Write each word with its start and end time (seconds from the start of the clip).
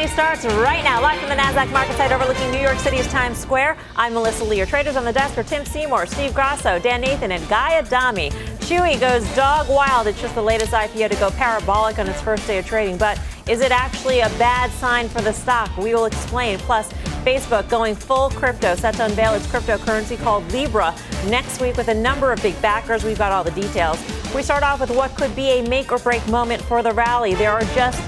Money 0.00 0.12
starts 0.12 0.46
right 0.46 0.82
now, 0.82 0.98
live 1.02 1.20
from 1.20 1.28
the 1.28 1.34
NASDAQ 1.34 1.70
market 1.72 1.94
site 1.94 2.10
overlooking 2.10 2.50
New 2.50 2.58
York 2.58 2.78
City's 2.78 3.06
Times 3.08 3.36
Square. 3.36 3.76
I'm 3.96 4.14
Melissa 4.14 4.44
Lee. 4.44 4.64
Traders 4.64 4.96
on 4.96 5.04
the 5.04 5.12
desk 5.12 5.36
are 5.36 5.42
Tim 5.42 5.66
Seymour, 5.66 6.06
Steve 6.06 6.32
Grasso, 6.32 6.78
Dan 6.78 7.02
Nathan, 7.02 7.32
and 7.32 7.46
Guy 7.50 7.76
Adami. 7.78 8.30
Chewy 8.60 8.98
goes 8.98 9.28
dog 9.36 9.68
wild. 9.68 10.06
It's 10.06 10.18
just 10.18 10.34
the 10.34 10.42
latest 10.42 10.72
IPO 10.72 11.10
to 11.10 11.16
go 11.16 11.30
parabolic 11.32 11.98
on 11.98 12.08
its 12.08 12.18
first 12.22 12.46
day 12.46 12.56
of 12.56 12.64
trading. 12.64 12.96
But 12.96 13.20
is 13.46 13.60
it 13.60 13.72
actually 13.72 14.20
a 14.20 14.30
bad 14.38 14.70
sign 14.70 15.06
for 15.06 15.20
the 15.20 15.34
stock? 15.34 15.76
We 15.76 15.94
will 15.94 16.06
explain. 16.06 16.56
Plus, 16.60 16.90
Facebook 17.22 17.68
going 17.68 17.94
full 17.94 18.30
crypto, 18.30 18.76
set 18.76 18.94
to 18.94 19.04
unveil 19.04 19.34
its 19.34 19.46
cryptocurrency 19.48 20.18
called 20.18 20.50
Libra 20.50 20.94
next 21.26 21.60
week 21.60 21.76
with 21.76 21.88
a 21.88 21.94
number 21.94 22.32
of 22.32 22.40
big 22.40 22.58
backers. 22.62 23.04
We've 23.04 23.18
got 23.18 23.32
all 23.32 23.44
the 23.44 23.50
details. 23.50 24.02
We 24.34 24.42
start 24.42 24.62
off 24.62 24.80
with 24.80 24.96
what 24.96 25.14
could 25.14 25.36
be 25.36 25.50
a 25.58 25.68
make 25.68 25.92
or 25.92 25.98
break 25.98 26.26
moment 26.28 26.62
for 26.62 26.82
the 26.82 26.92
rally. 26.92 27.34
There 27.34 27.52
are 27.52 27.64
just 27.74 28.00